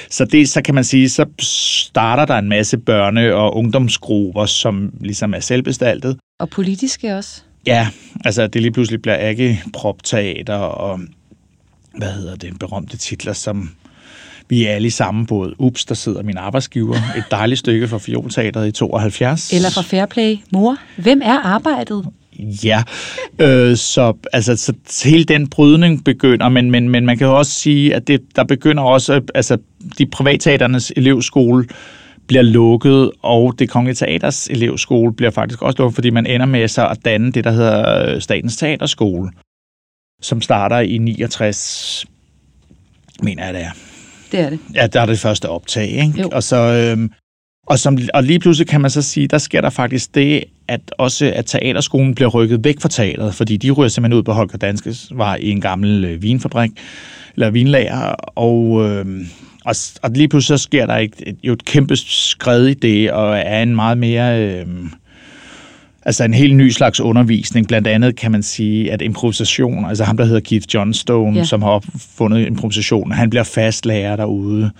så, 0.09 0.25
det, 0.25 0.49
så 0.49 0.61
kan 0.61 0.75
man 0.75 0.83
sige, 0.83 1.09
så 1.09 1.25
starter 1.39 2.25
der 2.25 2.37
en 2.37 2.49
masse 2.49 2.77
børne- 2.89 3.33
og 3.33 3.55
ungdomsgrupper, 3.55 4.45
som 4.45 4.93
ligesom 5.01 5.33
er 5.33 5.39
selvbestaltet. 5.39 6.17
Og 6.39 6.49
politiske 6.49 7.15
også. 7.15 7.41
Ja, 7.65 7.87
altså 8.25 8.47
det 8.47 8.61
lige 8.61 8.71
pludselig 8.71 9.01
bliver 9.01 9.17
ikke 9.17 9.63
propteater 9.73 10.55
og 10.55 10.99
hvad 11.97 12.11
hedder 12.11 12.35
det, 12.35 12.59
berømte 12.59 12.97
titler 12.97 13.33
som 13.33 13.69
vi 14.53 14.65
er 14.65 14.71
alle 14.71 14.87
i 14.87 14.89
samme 14.89 15.25
båd. 15.25 15.53
Ups, 15.59 15.85
der 15.85 15.95
sidder 15.95 16.23
min 16.23 16.37
arbejdsgiver. 16.37 16.95
Et 17.17 17.23
dejligt 17.31 17.59
stykke 17.59 17.87
fra 17.87 17.97
Fiolteateret 17.97 18.67
i 18.67 18.71
72. 18.71 19.53
Eller 19.53 19.69
fra 19.69 19.81
Fairplay. 19.81 20.37
Mor, 20.51 20.77
hvem 20.97 21.21
er 21.23 21.39
arbejdet? 21.39 22.05
Ja, 22.39 22.83
øh, 23.39 23.77
så, 23.77 24.13
altså, 24.33 24.55
så 24.55 25.07
hele 25.09 25.23
den 25.23 25.47
brydning 25.47 26.03
begynder, 26.03 26.49
men, 26.49 26.71
men, 26.71 26.89
men 26.89 27.05
man 27.05 27.17
kan 27.17 27.27
også 27.27 27.51
sige, 27.51 27.95
at 27.95 28.07
det, 28.07 28.21
der 28.35 28.43
begynder 28.43 28.83
også, 28.83 29.21
altså 29.35 29.57
de 29.97 30.05
privatteaternes 30.05 30.93
elevskole 30.95 31.67
bliver 32.27 32.43
lukket, 32.43 33.11
og 33.21 33.55
det 33.59 33.69
kongelige 33.69 33.95
teaters 33.95 34.47
elevskole 34.47 35.13
bliver 35.13 35.31
faktisk 35.31 35.61
også 35.61 35.77
lukket, 35.77 35.95
fordi 35.95 36.09
man 36.09 36.25
ender 36.25 36.45
med 36.45 36.67
så 36.67 36.87
at 36.87 36.97
danne 37.05 37.31
det, 37.31 37.43
der 37.43 37.51
hedder 37.51 38.05
øh, 38.15 38.21
Statens 38.21 38.57
Teaterskole, 38.57 39.31
som 40.21 40.41
starter 40.41 40.79
i 40.79 40.97
69, 40.97 42.05
mener 43.23 43.45
jeg 43.45 43.53
det 43.53 43.61
er. 43.61 43.92
Det 44.33 44.41
er 44.41 44.49
det. 44.49 44.59
Ja, 44.75 44.87
der 44.87 45.01
er 45.01 45.05
det 45.05 45.19
første 45.19 45.49
optag, 45.49 45.87
ikke? 45.87 46.21
Jo. 46.21 46.29
Og, 46.31 46.43
så, 46.43 46.55
øhm, 46.55 47.11
og, 47.67 47.79
som, 47.79 47.97
og 48.13 48.23
lige 48.23 48.39
pludselig 48.39 48.67
kan 48.67 48.81
man 48.81 48.91
så 48.91 49.01
sige, 49.01 49.27
der 49.27 49.37
sker 49.37 49.61
der 49.61 49.69
faktisk 49.69 50.15
det, 50.15 50.43
at 50.67 50.81
også 50.97 51.31
at 51.35 51.45
teaterskolen 51.45 52.15
bliver 52.15 52.29
rykket 52.29 52.63
væk 52.63 52.81
fra 52.81 52.89
teateret, 52.89 53.35
fordi 53.35 53.57
de 53.57 53.71
ryger 53.71 53.89
simpelthen 53.89 54.17
ud 54.17 54.23
på 54.23 54.33
Holger 54.33 54.57
Danskes 54.57 55.11
var 55.11 55.35
i 55.35 55.49
en 55.49 55.61
gammel 55.61 56.05
øh, 56.05 56.21
vinfabrik, 56.21 56.71
eller 57.35 57.49
vinlager, 57.49 58.15
og, 58.35 58.89
øh, 58.89 59.05
og, 59.65 59.75
og 60.03 60.11
lige 60.11 60.27
pludselig 60.27 60.59
så 60.59 60.63
sker 60.63 60.85
der 60.85 60.95
et, 60.95 61.13
et, 61.19 61.37
jo 61.43 61.53
et 61.53 61.65
kæmpe 61.65 61.95
skred 61.95 62.67
i 62.67 62.73
det, 62.73 63.11
og 63.11 63.37
er 63.37 63.61
en 63.63 63.75
meget 63.75 63.97
mere... 63.97 64.41
Øh, 64.41 64.65
altså 66.05 66.23
en 66.23 66.33
helt 66.33 66.55
ny 66.55 66.69
slags 66.69 66.99
undervisning. 66.99 67.67
Blandt 67.67 67.87
andet 67.87 68.15
kan 68.15 68.31
man 68.31 68.43
sige, 68.43 68.91
at 68.91 69.01
improvisation, 69.01 69.85
altså 69.85 70.03
ham, 70.03 70.17
der 70.17 70.25
hedder 70.25 70.39
Keith 70.39 70.65
Johnstone, 70.73 71.37
Ja. 71.37 71.43
som 71.45 71.61
har 71.61 71.69
opfundet 71.69 72.47
improvisation, 72.47 73.11
han 73.11 73.29
bliver 73.29 73.43
fast 73.43 73.85
lærer 73.85 74.15
derude. 74.15 74.71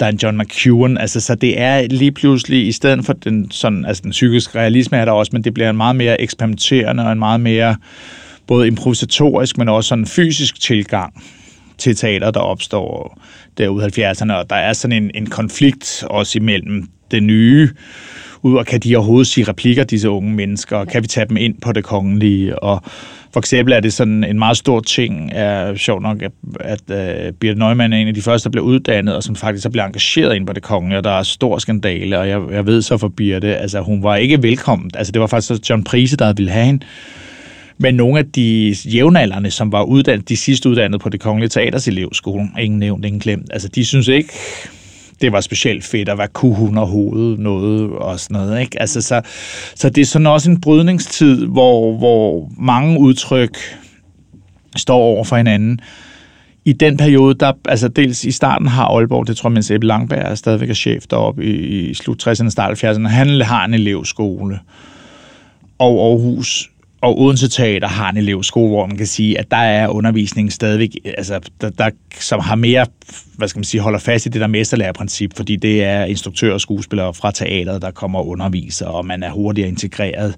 Der 0.00 0.06
er 0.06 0.10
en 0.10 0.18
John 0.22 0.38
McEwan, 0.38 0.98
altså 0.98 1.20
så 1.20 1.34
det 1.34 1.60
er 1.60 1.86
lige 1.90 2.12
pludselig, 2.12 2.66
i 2.66 2.72
stedet 2.72 3.04
for 3.04 3.12
den, 3.12 3.50
sådan, 3.50 3.84
altså 3.84 4.02
den 4.02 4.10
psykiske 4.10 4.58
realisme 4.58 4.96
er 4.98 5.04
der 5.04 5.12
også, 5.12 5.30
men 5.32 5.44
det 5.44 5.54
bliver 5.54 5.70
en 5.70 5.76
meget 5.76 5.96
mere 5.96 6.20
eksperimenterende 6.20 7.06
og 7.06 7.12
en 7.12 7.18
meget 7.18 7.40
mere 7.40 7.76
både 8.46 8.66
improvisatorisk, 8.66 9.58
men 9.58 9.68
også 9.68 9.88
sådan 9.88 10.06
fysisk 10.06 10.60
tilgang 10.60 11.12
til 11.78 11.96
teater, 11.96 12.30
der 12.30 12.40
opstår 12.40 13.20
derude 13.58 13.90
i 13.96 14.00
70'erne, 14.00 14.32
og 14.32 14.50
der 14.50 14.56
er 14.56 14.72
sådan 14.72 15.02
en, 15.02 15.10
en 15.14 15.26
konflikt 15.26 16.04
også 16.10 16.38
imellem 16.38 16.88
det 17.10 17.22
nye, 17.22 17.70
ud 18.42 18.54
og 18.54 18.66
kan 18.66 18.80
de 18.80 18.96
overhovedet 18.96 19.26
sige 19.26 19.48
replikker, 19.48 19.84
disse 19.84 20.10
unge 20.10 20.32
mennesker, 20.34 20.76
og 20.76 20.88
kan 20.88 21.02
vi 21.02 21.08
tage 21.08 21.28
dem 21.28 21.36
ind 21.36 21.54
på 21.62 21.72
det 21.72 21.84
kongelige, 21.84 22.58
og 22.58 22.82
for 23.32 23.40
eksempel 23.40 23.72
er 23.72 23.80
det 23.80 23.92
sådan 23.92 24.24
en 24.24 24.38
meget 24.38 24.56
stor 24.56 24.80
ting, 24.80 25.30
er 25.32 25.74
sjovt 25.74 26.02
nok, 26.02 26.22
at, 26.22 26.32
at 26.60 26.80
uh, 27.28 27.34
Birte 27.40 27.58
Neumann 27.58 27.92
er 27.92 27.96
en 27.96 28.08
af 28.08 28.14
de 28.14 28.22
første, 28.22 28.44
der 28.44 28.50
blev 28.50 28.64
uddannet, 28.64 29.16
og 29.16 29.22
som 29.22 29.36
faktisk 29.36 29.62
så 29.62 29.70
blev 29.70 29.82
engageret 29.82 30.36
ind 30.36 30.46
på 30.46 30.52
det 30.52 30.62
kongelige, 30.62 30.98
og 30.98 31.04
der 31.04 31.10
er 31.10 31.22
stor 31.22 31.58
skandale, 31.58 32.18
og 32.18 32.28
jeg, 32.28 32.42
jeg 32.50 32.66
ved 32.66 32.82
så 32.82 32.98
for 32.98 33.08
Birte, 33.08 33.56
altså 33.56 33.80
hun 33.80 34.02
var 34.02 34.16
ikke 34.16 34.42
velkommen, 34.42 34.90
altså 34.94 35.12
det 35.12 35.20
var 35.20 35.26
faktisk 35.26 35.48
så 35.48 35.60
John 35.70 35.84
Prise, 35.84 36.16
der 36.16 36.32
ville 36.32 36.50
have 36.50 36.66
hende, 36.66 36.84
men 37.78 37.94
nogle 37.94 38.18
af 38.18 38.26
de 38.26 38.76
jævnaldrende, 38.84 39.50
som 39.50 39.72
var 39.72 39.82
uddannet, 39.82 40.28
de 40.28 40.36
sidste 40.36 40.68
uddannet 40.68 41.00
på 41.00 41.08
det 41.08 41.20
kongelige 41.20 41.48
teaters 41.48 41.88
elevskole, 41.88 42.48
ingen 42.58 42.80
nævnt, 42.80 43.04
ingen 43.04 43.20
glemt, 43.20 43.52
altså 43.52 43.68
de 43.68 43.84
synes 43.84 44.08
ikke, 44.08 44.28
det 45.20 45.32
var 45.32 45.40
specielt 45.40 45.84
fedt, 45.84 46.08
og 46.08 46.16
hvad 46.16 46.28
kunne 46.32 46.54
hun 46.54 46.78
overhovedet 46.78 47.38
noget 47.38 47.90
og 47.90 48.20
sådan 48.20 48.34
noget. 48.34 48.60
Ikke? 48.60 48.80
Altså, 48.80 49.00
så, 49.00 49.22
så 49.74 49.90
det 49.90 50.00
er 50.00 50.06
sådan 50.06 50.26
også 50.26 50.50
en 50.50 50.60
brydningstid, 50.60 51.46
hvor, 51.46 51.98
hvor 51.98 52.50
mange 52.58 53.00
udtryk 53.00 53.58
står 54.76 54.98
over 54.98 55.24
for 55.24 55.36
hinanden. 55.36 55.80
I 56.64 56.72
den 56.72 56.96
periode, 56.96 57.34
der, 57.34 57.52
altså 57.68 57.88
dels 57.88 58.24
i 58.24 58.30
starten 58.30 58.68
har 58.68 58.84
Aalborg, 58.84 59.26
det 59.26 59.36
tror 59.36 59.48
jeg, 59.48 59.54
mens 59.54 59.70
Ebbe 59.70 59.86
Langberg 59.86 60.18
er 60.18 60.34
stadigvæk 60.34 60.70
er 60.70 60.74
chef 60.74 61.06
deroppe 61.10 61.44
i, 61.44 61.88
i 61.90 61.94
slut 61.94 62.28
60'erne, 62.28 62.50
start 62.50 62.84
70'erne, 62.84 63.08
han 63.08 63.40
har 63.40 63.64
en 63.64 63.74
elevskole. 63.74 64.60
Og 65.78 66.08
Aarhus 66.10 66.70
og 67.00 67.20
Odense 67.20 67.48
Teater 67.48 67.88
har 67.88 68.10
en 68.10 68.16
elevskole, 68.16 68.68
hvor 68.68 68.86
man 68.86 68.96
kan 68.96 69.06
sige, 69.06 69.38
at 69.38 69.50
der 69.50 69.56
er 69.56 69.88
undervisningen 69.88 70.50
stadigvæk, 70.50 70.90
altså, 71.04 71.40
der, 71.60 71.70
der, 71.70 71.90
som 72.20 72.40
har 72.40 72.54
mere, 72.54 72.86
hvad 73.36 73.48
skal 73.48 73.58
man 73.58 73.64
sige, 73.64 73.80
holder 73.80 73.98
fast 73.98 74.26
i 74.26 74.28
det 74.28 74.40
der 74.40 74.46
mesterlærerprincip, 74.46 75.36
fordi 75.36 75.56
det 75.56 75.84
er 75.84 76.04
instruktører 76.04 76.54
og 76.54 76.60
skuespillere 76.60 77.14
fra 77.14 77.30
teateret, 77.30 77.82
der 77.82 77.90
kommer 77.90 78.18
og 78.18 78.28
underviser, 78.28 78.86
og 78.86 79.06
man 79.06 79.22
er 79.22 79.30
hurtigere 79.30 79.68
integreret 79.68 80.34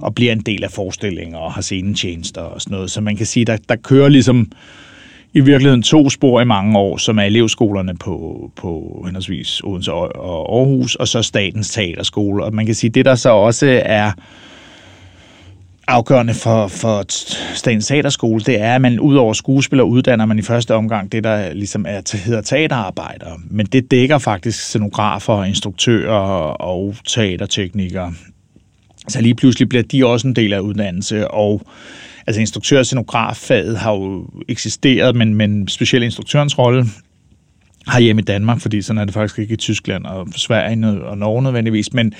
og 0.00 0.14
bliver 0.14 0.32
en 0.32 0.40
del 0.40 0.64
af 0.64 0.70
forestillinger 0.70 1.38
og 1.38 1.52
har 1.52 1.62
scenetjenester 1.62 2.40
og 2.40 2.60
sådan 2.60 2.74
noget. 2.74 2.90
Så 2.90 3.00
man 3.00 3.16
kan 3.16 3.26
sige, 3.26 3.44
der, 3.44 3.56
der 3.68 3.76
kører 3.76 4.08
ligesom 4.08 4.52
i 5.34 5.40
virkeligheden 5.40 5.82
to 5.82 6.10
spor 6.10 6.40
i 6.40 6.44
mange 6.44 6.78
år, 6.78 6.96
som 6.96 7.18
er 7.18 7.22
elevskolerne 7.22 7.96
på, 7.96 8.50
på 8.56 9.02
henholdsvis 9.04 9.60
Odense 9.64 9.92
og 9.92 10.16
og 10.16 10.58
Aarhus, 10.58 10.94
og 10.94 11.08
så 11.08 11.22
Statens 11.22 11.70
Teaterskole. 11.70 12.44
Og 12.44 12.54
man 12.54 12.66
kan 12.66 12.74
sige, 12.74 12.90
det 12.90 13.04
der 13.04 13.14
så 13.14 13.30
også 13.30 13.80
er 13.84 14.12
afgørende 15.88 16.34
for, 16.34 16.68
for 16.68 17.04
Statens 17.54 17.86
Teaterskole, 17.86 18.40
det 18.40 18.60
er, 18.60 18.74
at 18.74 18.80
man 18.80 19.00
ud 19.00 19.16
over 19.16 19.32
skuespiller 19.32 19.84
uddanner 19.84 20.26
man 20.26 20.38
i 20.38 20.42
første 20.42 20.74
omgang 20.74 21.12
det, 21.12 21.24
der 21.24 21.52
ligesom 21.52 21.86
er, 21.88 22.16
hedder 22.24 22.40
teaterarbejdere. 22.40 23.38
Men 23.50 23.66
det 23.66 23.90
dækker 23.90 24.18
faktisk 24.18 24.60
scenografer, 24.62 25.44
instruktører 25.44 26.20
og 26.60 26.94
teaterteknikere. 27.06 28.14
Så 29.08 29.20
lige 29.20 29.34
pludselig 29.34 29.68
bliver 29.68 29.82
de 29.82 30.06
også 30.06 30.28
en 30.28 30.36
del 30.36 30.52
af 30.52 30.60
uddannelse, 30.60 31.28
og 31.28 31.62
altså 32.26 32.40
instruktør- 32.40 32.78
og 32.78 32.86
scenograffaget 32.86 33.78
har 33.78 33.92
jo 33.92 34.26
eksisteret, 34.48 35.16
men, 35.16 35.34
men 35.34 35.68
specielt 35.68 36.04
instruktørens 36.04 36.58
rolle 36.58 36.84
har 37.86 38.00
hjemme 38.00 38.22
i 38.22 38.24
Danmark, 38.24 38.60
fordi 38.60 38.82
sådan 38.82 39.00
er 39.00 39.04
det 39.04 39.14
faktisk 39.14 39.38
ikke 39.38 39.54
i 39.54 39.56
Tyskland 39.56 40.04
og 40.04 40.28
Sverige 40.36 41.04
og 41.04 41.18
Norge 41.18 41.42
nødvendigvis, 41.42 41.92
men 41.92 42.12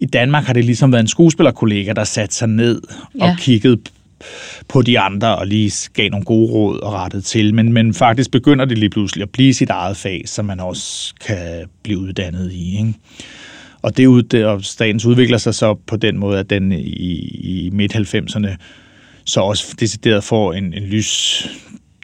i 0.00 0.06
Danmark 0.06 0.44
har 0.44 0.52
det 0.52 0.64
ligesom 0.64 0.92
været 0.92 1.02
en 1.02 1.08
skuespillerkollega, 1.08 1.92
der 1.92 2.04
satte 2.04 2.34
sig 2.34 2.48
ned 2.48 2.82
ja. 3.18 3.30
og 3.30 3.36
kiggede 3.38 3.78
på 4.68 4.82
de 4.82 4.98
andre 4.98 5.36
og 5.36 5.46
lige 5.46 5.72
gav 5.94 6.10
nogle 6.10 6.24
gode 6.24 6.52
råd 6.52 6.80
og 6.80 6.92
rettede 6.92 7.22
til. 7.22 7.54
Men, 7.54 7.72
men 7.72 7.94
faktisk 7.94 8.30
begynder 8.30 8.64
det 8.64 8.78
lige 8.78 8.90
pludselig 8.90 9.22
at 9.22 9.30
blive 9.30 9.54
sit 9.54 9.70
eget 9.70 9.96
fag, 9.96 10.22
som 10.26 10.44
man 10.44 10.60
også 10.60 11.14
kan 11.26 11.64
blive 11.82 11.98
uddannet 11.98 12.52
i. 12.52 12.78
Ikke? 12.78 12.94
Og, 13.82 13.96
det, 13.96 14.06
ud- 14.06 14.42
og 14.44 14.64
statens 14.64 15.04
udvikler 15.04 15.38
sig 15.38 15.54
så 15.54 15.74
på 15.86 15.96
den 15.96 16.18
måde, 16.18 16.38
at 16.38 16.50
den 16.50 16.72
i, 16.72 17.18
i 17.28 17.70
midt-90'erne 17.72 18.48
så 19.24 19.40
også 19.40 19.74
decideret 19.80 20.24
får 20.24 20.52
en, 20.52 20.74
en 20.74 20.82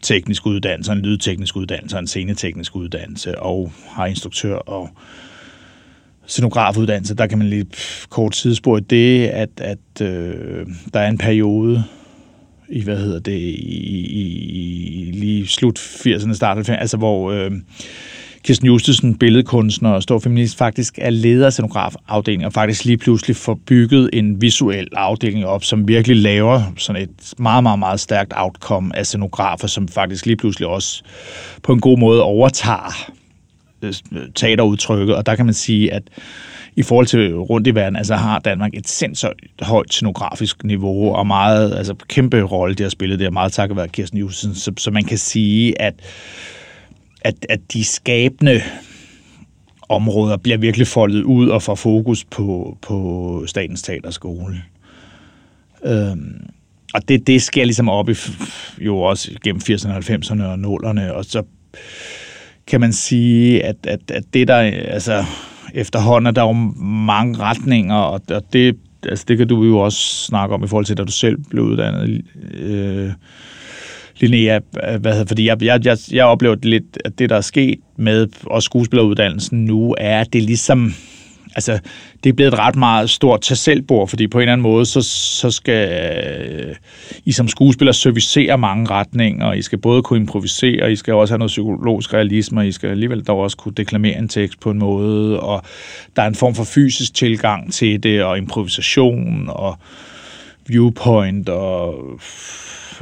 teknisk 0.02 0.46
uddannelse, 0.46 0.92
en 0.92 0.98
lydteknisk 0.98 1.56
uddannelse, 1.56 1.98
en 1.98 2.06
sceneteknisk 2.06 2.76
uddannelse, 2.76 3.38
og 3.38 3.72
har 3.88 4.06
instruktør 4.06 4.54
og 4.54 4.90
scenografuddannelse. 6.26 7.14
Der 7.14 7.26
kan 7.26 7.38
man 7.38 7.46
lige 7.46 7.66
kort 8.08 8.36
sidespor 8.36 8.78
i 8.78 8.80
det, 8.80 9.26
at, 9.26 9.50
at 9.60 10.02
øh, 10.02 10.66
der 10.94 11.00
er 11.00 11.08
en 11.08 11.18
periode 11.18 11.84
i, 12.68 12.82
hvad 12.82 12.96
hedder 12.96 13.20
det, 13.20 13.38
i, 13.38 14.06
i, 14.08 15.08
i 15.08 15.10
lige 15.12 15.46
slut 15.46 15.78
80'erne, 15.78 16.34
start 16.34 16.58
90'erne, 16.58 16.72
altså 16.72 16.96
hvor 16.96 17.32
øh, 17.32 17.50
Kirsten 18.44 18.66
Justesen, 18.66 19.14
billedkunstner 19.14 19.90
og 19.90 20.02
stor 20.02 20.18
feminist, 20.18 20.58
faktisk 20.58 20.98
er 20.98 21.10
leder 21.10 21.46
af 21.46 21.52
scenografafdelingen, 21.52 22.46
og 22.46 22.52
faktisk 22.52 22.84
lige 22.84 22.98
pludselig 22.98 23.36
får 23.36 23.58
bygget 23.66 24.10
en 24.12 24.42
visuel 24.42 24.88
afdeling 24.92 25.46
op, 25.46 25.64
som 25.64 25.88
virkelig 25.88 26.16
laver 26.16 26.62
sådan 26.76 27.02
et 27.02 27.34
meget, 27.38 27.62
meget, 27.62 27.78
meget 27.78 28.00
stærkt 28.00 28.32
outcome 28.36 28.96
af 28.96 29.06
scenografer, 29.06 29.66
som 29.66 29.88
faktisk 29.88 30.26
lige 30.26 30.36
pludselig 30.36 30.68
også 30.68 31.02
på 31.62 31.72
en 31.72 31.80
god 31.80 31.98
måde 31.98 32.22
overtager 32.22 33.12
øh, 33.82 33.94
teaterudtrykket, 34.34 35.16
og 35.16 35.26
der 35.26 35.34
kan 35.34 35.44
man 35.44 35.54
sige, 35.54 35.92
at 35.92 36.02
i 36.76 36.82
forhold 36.82 37.06
til 37.06 37.34
rundt 37.34 37.66
i 37.66 37.74
verden, 37.74 37.96
altså 37.96 38.14
har 38.14 38.38
Danmark 38.38 38.70
et 38.74 38.88
sindssygt 38.88 39.62
højt 39.62 39.92
scenografisk 39.92 40.64
niveau, 40.64 41.14
og 41.14 41.26
meget, 41.26 41.74
altså 41.74 41.94
kæmpe 42.08 42.42
rolle, 42.42 42.74
det 42.74 42.84
har 42.84 42.90
spillet, 42.90 43.18
der, 43.20 43.30
meget 43.30 43.52
takket 43.52 43.76
være 43.76 43.88
Kirsten 43.88 44.18
Jussen, 44.18 44.54
så, 44.54 44.72
så 44.78 44.90
man 44.90 45.04
kan 45.04 45.18
sige, 45.18 45.82
at, 45.82 45.94
at, 47.22 47.46
at 47.48 47.60
de 47.72 47.84
skabende 47.84 48.62
områder 49.88 50.36
bliver 50.36 50.58
virkelig 50.58 50.86
foldet 50.86 51.22
ud 51.22 51.48
og 51.48 51.62
får 51.62 51.74
fokus 51.74 52.24
på, 52.24 52.78
på 52.82 53.44
Statens 53.46 53.82
Teaterskole. 53.82 54.62
Øhm, 55.84 56.50
og 56.94 57.08
det, 57.08 57.26
det 57.26 57.42
sker 57.42 57.64
ligesom 57.64 57.88
op 57.88 58.08
i, 58.08 58.14
jo 58.78 59.00
også 59.00 59.30
gennem 59.44 59.62
80'erne, 59.70 59.92
90'erne 59.92 60.42
og 60.42 60.54
0'erne, 60.54 61.12
og 61.12 61.24
så 61.24 61.42
kan 62.66 62.80
man 62.80 62.92
sige, 62.92 63.64
at, 63.64 63.76
at, 63.84 64.10
at 64.10 64.24
det 64.34 64.48
der, 64.48 64.56
altså 64.88 65.24
efterhånden 65.74 66.26
er 66.26 66.30
der 66.30 66.42
jo 66.42 66.52
mange 66.82 67.38
retninger, 67.38 67.94
og, 67.94 68.22
og 68.30 68.42
det, 68.52 68.76
altså, 69.02 69.24
det 69.28 69.38
kan 69.38 69.48
du 69.48 69.64
jo 69.64 69.78
også 69.78 70.24
snakke 70.24 70.54
om 70.54 70.64
i 70.64 70.66
forhold 70.66 70.84
til, 70.84 70.96
da 70.96 71.04
du 71.04 71.12
selv 71.12 71.38
blev 71.50 71.64
uddannet, 71.64 72.24
øh, 72.54 73.12
Linnea, 74.20 74.58
hvad 74.72 75.12
hedder, 75.12 75.24
fordi 75.26 75.46
jeg, 75.46 75.62
jeg, 75.62 75.86
jeg, 75.86 75.98
jeg 76.12 76.24
oplever 76.24 76.54
det 76.54 76.64
lidt, 76.64 76.98
at 77.04 77.18
det, 77.18 77.30
der 77.30 77.36
er 77.36 77.40
sket 77.40 77.78
med 77.96 78.26
også 78.46 78.66
skuespilleruddannelsen 78.66 79.64
nu, 79.64 79.94
er, 79.98 80.20
at 80.20 80.32
det 80.32 80.42
ligesom, 80.42 80.94
altså, 81.54 81.78
det 82.24 82.30
er 82.30 82.34
blevet 82.34 82.52
et 82.52 82.58
ret 82.58 82.76
meget 82.76 83.10
stort 83.10 83.40
tag 83.40 83.56
selvbord, 83.56 84.08
fordi 84.08 84.26
på 84.26 84.38
en 84.38 84.42
eller 84.42 84.52
anden 84.52 84.62
måde, 84.62 84.86
så, 84.86 85.00
så 85.40 85.50
skal 85.50 85.88
øh, 86.68 86.74
I 87.24 87.32
som 87.32 87.48
skuespiller 87.48 87.92
servicere 87.92 88.58
mange 88.58 88.90
retninger, 88.90 89.46
og 89.46 89.58
I 89.58 89.62
skal 89.62 89.78
både 89.78 90.02
kunne 90.02 90.20
improvisere, 90.20 90.82
og 90.82 90.92
I 90.92 90.96
skal 90.96 91.14
også 91.14 91.34
have 91.34 91.38
noget 91.38 91.50
psykologisk 91.50 92.14
realisme, 92.14 92.60
og 92.60 92.66
I 92.66 92.72
skal 92.72 92.90
alligevel 92.90 93.22
dog 93.22 93.38
også 93.38 93.56
kunne 93.56 93.74
deklamere 93.74 94.18
en 94.18 94.28
tekst 94.28 94.60
på 94.60 94.70
en 94.70 94.78
måde, 94.78 95.40
og 95.40 95.62
der 96.16 96.22
er 96.22 96.26
en 96.26 96.34
form 96.34 96.54
for 96.54 96.64
fysisk 96.64 97.14
tilgang 97.14 97.72
til 97.72 98.02
det, 98.02 98.22
og 98.22 98.38
improvisation, 98.38 99.44
og 99.48 99.78
viewpoint, 100.66 101.48
og 101.48 101.94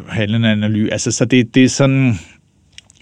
handlende 0.09 0.49
analyse. 0.49 0.93
Altså, 0.93 1.11
så 1.11 1.25
det, 1.25 1.55
det 1.55 1.65
er 1.65 1.69
sådan, 1.69 2.19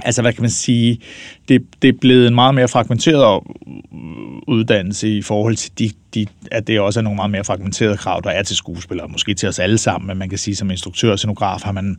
altså 0.05 0.23
hvad 0.23 0.33
kan 0.33 0.43
man 0.43 0.51
sige, 0.51 1.01
det, 1.49 1.63
det 1.83 1.89
er 1.89 1.99
blevet 2.01 2.29
en 2.29 2.35
meget 2.35 2.55
mere 2.55 2.69
fragmenteret 2.69 3.43
øh, 3.67 4.03
uddannelse 4.49 5.09
i 5.09 5.23
forhold 5.23 5.57
til, 5.57 5.73
de, 5.79 5.91
de, 6.15 6.27
at 6.53 6.67
det 6.67 6.81
også 6.81 7.01
er 7.01 7.03
nogle 7.03 7.17
meget 7.17 7.31
mere 7.31 7.45
fragmenterede 7.45 7.97
krav, 7.97 8.21
der 8.25 8.31
er 8.31 8.43
til 8.43 8.57
skuespillere, 8.57 9.09
måske 9.09 9.35
til 9.35 9.49
os 9.49 9.59
alle 9.59 9.79
sammen, 9.79 10.09
men 10.09 10.19
man 10.19 10.29
kan 10.29 10.39
sige, 10.39 10.57
som 10.57 10.71
instruktør 10.71 11.13
og 11.13 11.19
scenograf 11.19 11.63
har 11.63 11.73
man 11.73 11.97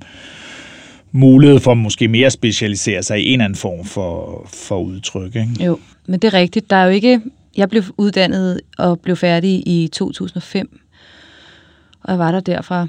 mulighed 1.12 1.60
for 1.60 1.74
måske 1.74 2.08
mere 2.08 2.26
at 2.26 2.32
specialisere 2.32 3.04
sig 3.04 3.20
i 3.20 3.26
en 3.26 3.34
eller 3.34 3.46
anden 3.46 3.58
form 3.58 3.86
for, 3.86 4.42
for 4.54 4.80
udtryk. 4.80 5.36
Ikke? 5.36 5.66
Jo, 5.66 5.80
men 6.08 6.20
det 6.20 6.28
er 6.34 6.34
rigtigt. 6.34 6.70
Der 6.70 6.76
er 6.76 6.84
jo 6.84 6.92
ikke... 6.92 7.22
Jeg 7.58 7.70
blev 7.70 7.84
uddannet 7.98 8.62
og 8.78 9.00
blev 9.00 9.16
færdig 9.16 9.64
i 9.68 9.90
2005. 9.94 10.80
Og 12.04 12.12
jeg 12.12 12.20
var 12.20 12.32
der 12.32 12.40
derfra 12.40 12.88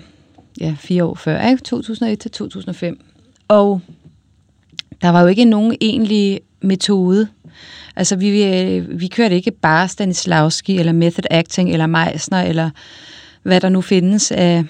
ja, 0.60 0.74
fire 0.78 1.04
år 1.04 1.14
før, 1.14 1.48
ikke? 1.48 1.62
2001 1.62 2.18
til 2.18 2.30
2005. 2.30 3.00
Og 3.48 3.80
der 5.02 5.08
var 5.08 5.20
jo 5.20 5.26
ikke 5.26 5.44
nogen 5.44 5.76
egentlig 5.80 6.40
metode. 6.60 7.28
Altså, 7.96 8.16
vi, 8.16 8.44
øh, 8.44 9.00
vi 9.00 9.06
kørte 9.06 9.34
ikke 9.34 9.50
bare 9.50 9.88
Stanislavski, 9.88 10.78
eller 10.78 10.92
method 10.92 11.24
acting, 11.30 11.70
eller 11.72 11.86
Meisner, 11.86 12.42
eller 12.42 12.70
hvad 13.42 13.60
der 13.60 13.68
nu 13.68 13.80
findes 13.80 14.32
af, 14.32 14.64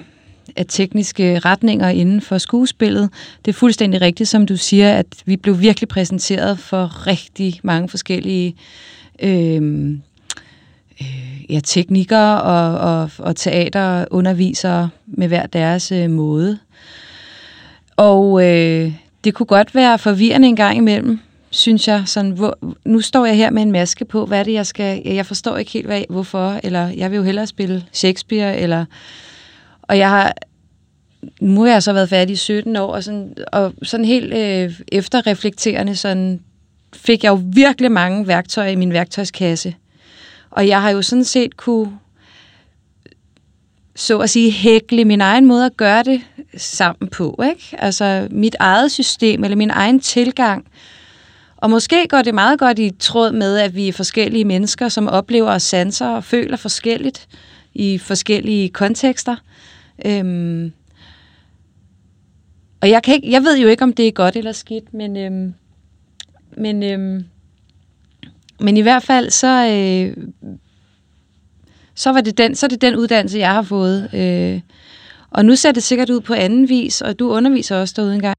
af 0.57 0.65
tekniske 0.69 1.39
retninger 1.39 1.89
inden 1.89 2.21
for 2.21 2.39
skuespillet. 2.39 3.11
Det 3.45 3.51
er 3.51 3.55
fuldstændig 3.55 4.01
rigtigt, 4.01 4.29
som 4.29 4.47
du 4.47 4.57
siger, 4.57 4.93
at 4.93 5.07
vi 5.25 5.37
blev 5.37 5.61
virkelig 5.61 5.89
præsenteret 5.89 6.59
for 6.59 7.07
rigtig 7.07 7.61
mange 7.63 7.89
forskellige 7.89 8.57
øh, 9.23 9.99
ja, 11.51 11.61
teknikere 11.65 12.43
og, 12.43 12.79
og, 12.79 13.11
og 13.19 13.37
teaterundervisere 13.37 14.91
med 15.07 15.29
hver 15.29 15.47
deres 15.47 15.93
øh, 15.93 16.11
måde. 16.11 16.59
Og 17.97 18.45
øh, 18.45 18.93
det 19.25 19.35
kunne 19.35 19.47
godt 19.47 19.75
være 19.75 19.99
forvirrende 19.99 20.49
en 20.49 20.57
gang 20.57 20.77
imellem, 20.77 21.19
synes 21.51 21.89
jeg. 21.89 22.03
Sådan, 22.07 22.31
hvor, 22.31 22.59
nu 22.85 23.01
står 23.01 23.27
jeg 23.27 23.37
her 23.37 23.51
med 23.51 23.63
en 23.63 23.73
maske 23.73 24.05
på, 24.05 24.27
hvad 24.27 24.41
er 24.41 24.45
det, 24.45 24.53
jeg 24.53 24.67
skal... 24.67 25.03
Jeg 25.05 25.27
forstår 25.27 25.57
ikke 25.57 25.71
helt, 25.71 25.87
hvad, 25.87 26.03
hvorfor, 26.11 26.61
eller 26.63 26.89
jeg 26.89 27.11
vil 27.11 27.17
jo 27.17 27.23
hellere 27.23 27.47
spille 27.47 27.85
Shakespeare, 27.93 28.59
eller... 28.59 28.85
Og 29.83 29.99
jeg 29.99 30.11
har... 30.11 30.35
Nu 31.41 31.63
har 31.63 31.69
jeg 31.69 31.83
så 31.83 31.93
været 31.93 32.09
færdig 32.09 32.33
i 32.33 32.37
17 32.37 32.77
år, 32.77 32.93
og 32.93 33.05
sådan, 33.05 33.35
og 33.53 33.73
sådan 33.83 34.07
helt 34.07 34.35
øh, 34.35 34.81
efterreflekterende, 34.93 35.97
sådan, 35.97 36.41
fik 36.97 37.25
jeg 37.25 37.31
jo 37.31 37.41
virkelig 37.45 37.93
mange 37.93 38.27
værktøjer 38.27 38.71
i 38.71 38.77
min 38.77 38.93
værktøjskasse. 38.93 39.75
Og 40.59 40.69
jeg 40.69 40.83
har 40.83 40.91
jo 40.91 41.03
sådan 41.03 41.25
set 41.25 41.57
kunne 41.57 41.99
så 43.95 44.19
at 44.19 44.31
sige, 44.31 44.51
hækle 44.51 45.05
min 45.05 45.21
egen 45.21 45.47
måde 45.47 45.67
at 45.67 45.77
gøre 45.77 46.03
det 46.03 46.21
sammen 46.57 47.11
på. 47.11 47.43
Ikke? 47.51 47.77
Altså 47.79 48.29
mit 48.31 48.57
eget 48.61 48.93
system, 48.93 49.45
eller 49.45 49.57
min 49.57 49.71
egen 49.71 50.01
tilgang. 50.01 50.67
Og 51.57 51.71
måske 51.71 52.09
går 52.09 52.23
det 52.23 52.35
meget 52.35 52.59
godt 52.59 52.79
i 52.79 52.91
tråd 52.99 53.33
med, 53.33 53.59
at 53.59 53.75
vi 53.75 53.89
er 53.89 53.93
forskellige 53.93 54.45
mennesker, 54.45 54.89
som 54.89 55.09
oplever 55.09 55.51
og 55.51 55.63
sanser 55.63 56.09
og 56.09 56.25
føler 56.25 56.57
forskelligt 56.57 57.29
i 57.75 57.99
forskellige 57.99 58.69
kontekster. 58.69 59.37
Øhm, 60.07 60.73
og 62.81 62.91
jeg, 62.91 63.03
kan 63.03 63.15
ikke, 63.15 63.31
jeg 63.31 63.43
ved 63.43 63.59
jo 63.59 63.69
ikke, 63.69 63.83
om 63.83 63.93
det 63.93 64.09
er 64.09 64.13
godt 64.13 64.37
eller 64.37 64.53
skidt, 64.53 64.95
men, 64.95 65.17
øhm, 65.17 65.55
men, 66.57 66.83
øhm, 66.83 67.25
men 68.61 68.77
i 68.77 68.81
hvert 68.81 69.03
fald 69.03 69.31
så, 69.31 69.69
øh, 69.69 70.25
så, 71.95 72.13
var 72.13 72.21
det 72.21 72.39
den, 72.39 72.55
så 72.55 72.67
er 72.67 72.69
det 72.69 72.81
den 72.81 72.97
uddannelse, 72.97 73.39
jeg 73.39 73.53
har 73.53 73.63
fået. 73.63 74.15
Øh, 74.15 74.61
og 75.31 75.45
nu 75.45 75.57
ser 75.57 75.73
det 75.73 75.83
sikkert 75.83 76.11
ud 76.11 76.21
på 76.21 76.35
anden 76.35 76.69
vis, 76.69 77.01
og 77.01 77.19
du 77.19 77.31
underviser 77.31 77.77
også 77.77 77.95
derude 77.97 78.15
engang. 78.15 78.35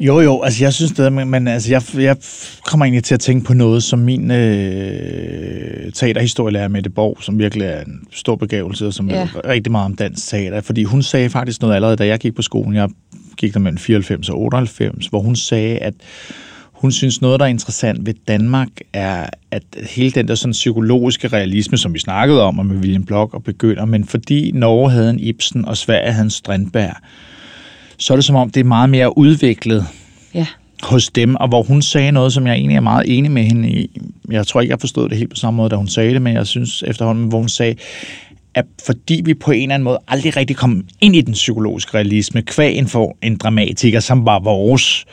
Jo, 0.00 0.20
jo, 0.20 0.42
altså 0.42 0.64
jeg 0.64 0.72
synes 0.72 0.92
det, 0.92 1.12
men, 1.12 1.48
altså, 1.48 1.70
jeg, 1.70 1.82
jeg 1.94 2.16
kommer 2.64 2.86
egentlig 2.86 3.04
til 3.04 3.14
at 3.14 3.20
tænke 3.20 3.46
på 3.46 3.54
noget, 3.54 3.82
som 3.82 3.98
min 3.98 4.30
øh, 4.30 5.92
teaterhistorielærer 5.92 6.68
Mette 6.68 6.90
Borg, 6.90 7.18
som 7.20 7.38
virkelig 7.38 7.66
er 7.66 7.80
en 7.80 8.00
stor 8.12 8.36
begævelse, 8.36 8.86
og 8.86 8.94
som 8.94 9.10
ja. 9.10 9.16
er 9.16 9.48
rigtig 9.48 9.72
meget 9.72 9.84
om 9.84 9.96
dansk 9.96 10.28
teater, 10.28 10.60
fordi 10.60 10.84
hun 10.84 11.02
sagde 11.02 11.30
faktisk 11.30 11.60
noget 11.60 11.74
allerede, 11.74 11.96
da 11.96 12.06
jeg 12.06 12.18
gik 12.18 12.34
på 12.34 12.42
skolen, 12.42 12.74
jeg 12.74 12.88
gik 13.36 13.54
der 13.54 13.60
mellem 13.60 13.78
94 13.78 14.28
og 14.28 14.40
98, 14.40 15.06
hvor 15.06 15.20
hun 15.20 15.36
sagde, 15.36 15.78
at 15.78 15.94
hun 16.80 16.92
synes 16.92 17.20
noget, 17.20 17.40
der 17.40 17.46
er 17.46 17.50
interessant 17.50 18.06
ved 18.06 18.14
Danmark, 18.28 18.68
er, 18.92 19.26
at 19.50 19.62
hele 19.90 20.10
den 20.10 20.28
der 20.28 20.34
sådan 20.34 20.52
psykologiske 20.52 21.28
realisme, 21.28 21.78
som 21.78 21.94
vi 21.94 21.98
snakkede 21.98 22.42
om, 22.42 22.58
og 22.58 22.66
med 22.66 22.76
William 22.76 23.04
Block 23.04 23.34
og 23.34 23.44
begynder, 23.44 23.84
men 23.84 24.04
fordi 24.04 24.50
Norge 24.54 24.90
havde 24.90 25.10
en 25.10 25.20
Ibsen, 25.20 25.64
og 25.64 25.76
Sverige 25.76 26.12
havde 26.12 26.24
en 26.24 26.30
Strindberg, 26.30 26.94
så 27.98 28.12
er 28.12 28.16
det 28.16 28.24
som 28.24 28.36
om, 28.36 28.50
det 28.50 28.60
er 28.60 28.64
meget 28.64 28.90
mere 28.90 29.18
udviklet 29.18 29.86
ja. 30.34 30.46
hos 30.82 31.10
dem, 31.10 31.36
og 31.36 31.48
hvor 31.48 31.62
hun 31.62 31.82
sagde 31.82 32.12
noget, 32.12 32.32
som 32.32 32.46
jeg 32.46 32.54
egentlig 32.54 32.76
er 32.76 32.80
meget 32.80 33.18
enig 33.18 33.30
med 33.30 33.42
hende 33.42 33.70
i. 33.70 34.00
Jeg 34.30 34.46
tror 34.46 34.60
ikke, 34.60 34.70
jeg 34.70 34.80
forstod 34.80 35.08
det 35.08 35.18
helt 35.18 35.30
på 35.30 35.36
samme 35.36 35.56
måde, 35.56 35.70
da 35.70 35.76
hun 35.76 35.88
sagde 35.88 36.14
det, 36.14 36.22
men 36.22 36.34
jeg 36.34 36.46
synes 36.46 36.84
efterhånden, 36.86 37.28
hvor 37.28 37.38
hun 37.38 37.48
sagde, 37.48 37.74
at 38.54 38.64
fordi 38.86 39.22
vi 39.24 39.34
på 39.34 39.50
en 39.50 39.62
eller 39.62 39.74
anden 39.74 39.84
måde 39.84 39.98
aldrig 40.08 40.36
rigtig 40.36 40.56
kom 40.56 40.84
ind 41.00 41.16
i 41.16 41.20
den 41.20 41.32
psykologiske 41.32 41.94
realisme, 41.94 42.42
kvæg 42.42 42.86
for 42.86 43.16
en 43.22 43.36
dramatiker, 43.36 44.00
som 44.00 44.26
var 44.26 44.38
vores, 44.38 45.06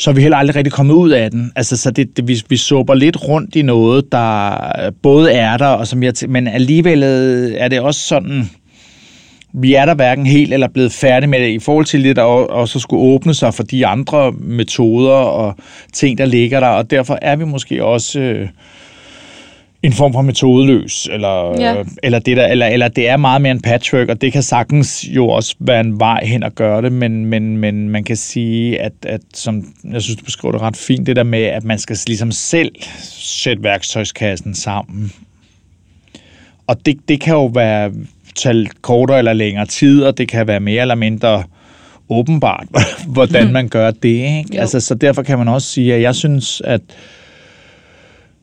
så 0.00 0.10
er 0.10 0.14
vi 0.14 0.20
heller 0.22 0.36
aldrig 0.36 0.56
rigtig 0.56 0.72
kommet 0.72 0.94
ud 0.94 1.10
af 1.10 1.30
den. 1.30 1.52
Altså, 1.56 1.76
så 1.76 1.90
det, 1.90 2.16
det, 2.16 2.28
vi, 2.28 2.42
vi 2.48 2.56
supper 2.56 2.94
lidt 2.94 3.28
rundt 3.28 3.56
i 3.56 3.62
noget, 3.62 4.12
der 4.12 4.90
både 5.02 5.32
er 5.32 5.56
der, 5.56 5.66
og 5.66 5.86
som 5.86 6.02
jeg, 6.02 6.12
men 6.28 6.48
alligevel 6.48 7.02
er 7.56 7.68
det 7.68 7.80
også 7.80 8.00
sådan, 8.00 8.50
vi 9.52 9.74
er 9.74 9.84
der 9.84 9.94
hverken 9.94 10.26
helt 10.26 10.54
eller 10.54 10.68
blevet 10.68 10.92
færdige 10.92 11.30
med 11.30 11.40
det 11.40 11.48
i 11.48 11.58
forhold 11.58 11.84
til 11.84 12.04
det, 12.04 12.16
der 12.16 12.22
også 12.22 12.78
skulle 12.78 13.02
åbne 13.02 13.34
sig 13.34 13.54
for 13.54 13.62
de 13.62 13.86
andre 13.86 14.32
metoder 14.32 15.12
og 15.12 15.56
ting, 15.92 16.18
der 16.18 16.24
ligger 16.24 16.60
der, 16.60 16.68
og 16.68 16.90
derfor 16.90 17.18
er 17.22 17.36
vi 17.36 17.44
måske 17.44 17.84
også 17.84 18.20
øh, 18.20 18.48
en 19.82 19.92
form 19.92 20.12
for 20.12 20.22
metodeløs, 20.22 21.08
eller, 21.12 21.60
ja. 21.60 21.84
eller, 22.02 22.18
det 22.18 22.36
der, 22.36 22.46
eller, 22.46 22.66
eller 22.66 22.88
det 22.88 23.08
er 23.08 23.16
meget 23.16 23.42
mere 23.42 23.52
en 23.52 23.60
patchwork, 23.60 24.08
og 24.08 24.20
det 24.20 24.32
kan 24.32 24.42
sagtens 24.42 25.04
jo 25.08 25.28
også 25.28 25.54
være 25.58 25.80
en 25.80 26.00
vej 26.00 26.24
hen 26.24 26.42
at 26.42 26.54
gøre 26.54 26.82
det, 26.82 26.92
men, 26.92 27.26
men, 27.26 27.56
men 27.56 27.88
man 27.88 28.04
kan 28.04 28.16
sige, 28.16 28.80
at, 28.80 28.92
at 29.02 29.20
som 29.34 29.64
jeg 29.92 30.02
synes, 30.02 30.16
du 30.16 30.24
beskriver 30.24 30.52
det 30.52 30.60
ret 30.60 30.76
fint, 30.76 31.06
det 31.06 31.16
der 31.16 31.22
med, 31.22 31.42
at 31.42 31.64
man 31.64 31.78
skal 31.78 31.98
ligesom 32.06 32.32
selv 32.32 32.72
sætte 33.12 33.62
værktøjskassen 33.62 34.54
sammen. 34.54 35.12
Og 36.66 36.86
det, 36.86 36.98
det 37.08 37.20
kan 37.20 37.34
jo 37.34 37.46
være 37.46 37.92
tage 38.34 38.68
kortere 38.80 39.18
eller 39.18 39.32
længere 39.32 39.66
tid, 39.66 40.02
og 40.02 40.18
det 40.18 40.28
kan 40.28 40.46
være 40.46 40.60
mere 40.60 40.82
eller 40.82 40.94
mindre 40.94 41.44
åbenbart, 42.08 42.66
hvordan 43.14 43.44
mhm. 43.44 43.52
man 43.52 43.68
gør 43.68 43.90
det. 43.90 44.38
Ikke? 44.38 44.60
Altså, 44.60 44.80
så 44.80 44.94
derfor 44.94 45.22
kan 45.22 45.38
man 45.38 45.48
også 45.48 45.68
sige, 45.68 45.94
at 45.94 46.02
jeg 46.02 46.14
synes, 46.14 46.62
at 46.64 46.80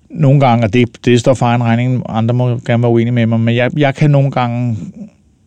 nogle 0.09 0.39
gange, 0.39 0.65
og 0.65 0.73
det, 0.73 1.05
det 1.05 1.19
står 1.19 1.33
for 1.33 1.45
egen 1.45 1.63
regning, 1.63 2.03
andre 2.09 2.33
må 2.33 2.59
gerne 2.65 2.83
være 2.83 2.91
uenige 2.91 3.13
med 3.13 3.25
mig, 3.25 3.39
men 3.39 3.55
jeg, 3.55 3.71
jeg 3.77 3.95
kan 3.95 4.11
nogle 4.11 4.31
gange 4.31 4.77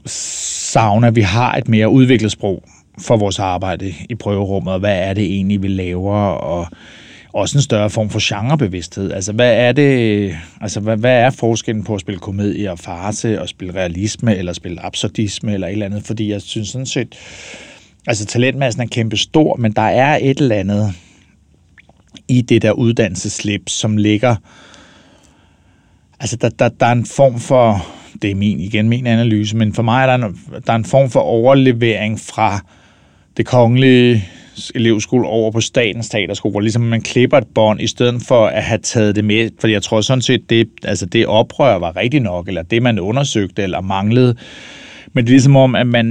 savne, 0.07 1.07
at 1.07 1.17
vi 1.17 1.21
har 1.21 1.55
et 1.55 1.69
mere 1.69 1.89
udviklet 1.89 2.33
sprog 2.33 2.63
for 2.99 3.17
vores 3.17 3.39
arbejde 3.39 3.95
i 4.09 4.15
prøverummet, 4.15 4.73
og 4.73 4.81
hvad 4.81 4.99
er 4.99 5.15
det 5.15 5.25
egentlig, 5.25 5.63
vi 5.63 5.69
laver, 5.69 6.17
og 6.17 6.67
også 7.33 7.59
en 7.59 7.63
større 7.63 7.91
form 7.91 8.11
for 8.11 8.21
genrebevidsthed. 8.29 9.13
Altså, 9.13 9.33
hvad 9.33 9.57
er 9.57 9.73
det, 9.73 10.35
altså, 10.61 10.81
hvad, 10.81 10.97
hvad 10.97 11.21
er 11.21 11.31
forskellen 11.31 11.85
på 11.85 11.95
at 11.95 12.01
spille 12.01 12.19
komedie 12.19 12.71
og 12.71 12.79
farse, 12.79 13.41
og 13.41 13.49
spille 13.49 13.75
realisme, 13.75 14.37
eller 14.37 14.53
spille 14.53 14.81
absurdisme, 14.81 15.55
eller 15.55 15.67
et 15.67 15.73
eller 15.73 15.87
andet? 15.87 16.03
Fordi 16.03 16.31
jeg 16.31 16.43
synes 16.43 16.69
sådan 16.69 16.87
set, 16.87 17.15
altså 18.07 18.27
talentmassen 18.27 18.83
er 18.83 18.87
kæmpe 18.87 19.17
stor, 19.17 19.57
men 19.57 19.73
der 19.73 19.83
er 19.83 20.19
et 20.23 20.39
eller 20.39 20.57
andet 20.57 20.95
i 22.29 22.41
det 22.41 22.63
der 22.63 22.73
uddannelseslip, 22.73 23.69
som 23.69 23.97
ligger, 23.97 24.37
altså 26.21 26.37
der, 26.37 26.49
der, 26.49 26.69
der 26.69 26.87
er 26.87 26.93
en 26.93 27.07
form 27.07 27.41
for, 27.41 27.87
det 28.23 28.31
er 28.31 28.35
min, 28.35 28.61
igen 28.61 28.89
min 28.89 29.07
analyse, 29.07 29.57
men 29.57 29.75
for 29.75 29.83
mig 29.83 30.03
er 30.03 30.07
der 30.07 30.15
en, 30.27 30.41
der 30.67 30.73
er 30.73 30.77
en 30.77 30.85
form 30.85 31.11
for 31.11 31.21
overlevering 31.21 32.21
fra 32.21 32.65
det 33.37 33.47
kongelige 33.47 34.25
elevskole 34.75 35.27
over 35.27 35.51
på 35.51 35.61
statens 35.61 36.09
teaterskole, 36.09 36.51
hvor 36.51 36.61
ligesom 36.61 36.83
man 36.83 37.01
klipper 37.01 37.39
et 37.39 37.47
bånd, 37.55 37.81
i 37.81 37.87
stedet 37.87 38.23
for 38.23 38.47
at 38.47 38.63
have 38.63 38.79
taget 38.79 39.17
det 39.17 39.25
med. 39.25 39.51
Fordi 39.61 39.73
jeg 39.73 39.83
tror 39.83 40.01
sådan 40.01 40.23
set, 40.23 40.51
det, 40.51 40.69
altså 40.85 41.07
det 41.07 41.27
oprør 41.27 41.79
var 41.79 41.97
rigtigt 41.97 42.23
nok, 42.23 42.49
eller 42.49 42.63
det 42.63 42.83
man 42.83 42.99
undersøgte 42.99 43.63
eller 43.63 43.81
manglede. 43.81 44.37
Men 45.13 45.25
det 45.25 45.31
er 45.31 45.35
ligesom 45.35 45.57
om, 45.57 45.75
at 45.75 45.87
man 45.87 46.07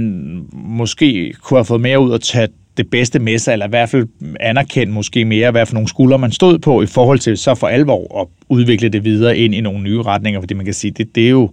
måske 0.52 1.34
kunne 1.42 1.58
have 1.58 1.64
fået 1.64 1.80
mere 1.80 2.00
ud 2.00 2.14
at 2.14 2.20
tage 2.20 2.48
det 2.76 2.90
bedste 2.90 3.18
med 3.18 3.38
sig, 3.38 3.52
eller 3.52 3.66
i 3.66 3.68
hvert 3.68 3.88
fald 3.88 4.06
anerkende 4.40 4.92
måske 4.92 5.24
mere, 5.24 5.50
hvad 5.50 5.66
for 5.66 5.74
nogle 5.74 5.88
skuldre 5.88 6.18
man 6.18 6.32
stod 6.32 6.58
på, 6.58 6.82
i 6.82 6.86
forhold 6.86 7.18
til 7.18 7.38
så 7.38 7.54
for 7.54 7.66
alvor 7.66 8.20
at 8.20 8.26
udvikle 8.48 8.88
det 8.88 9.04
videre 9.04 9.38
ind 9.38 9.54
i 9.54 9.60
nogle 9.60 9.82
nye 9.82 10.02
retninger, 10.02 10.40
fordi 10.40 10.54
man 10.54 10.64
kan 10.64 10.74
sige, 10.74 10.90
det, 10.90 11.14
det 11.14 11.26
er 11.26 11.30
jo 11.30 11.50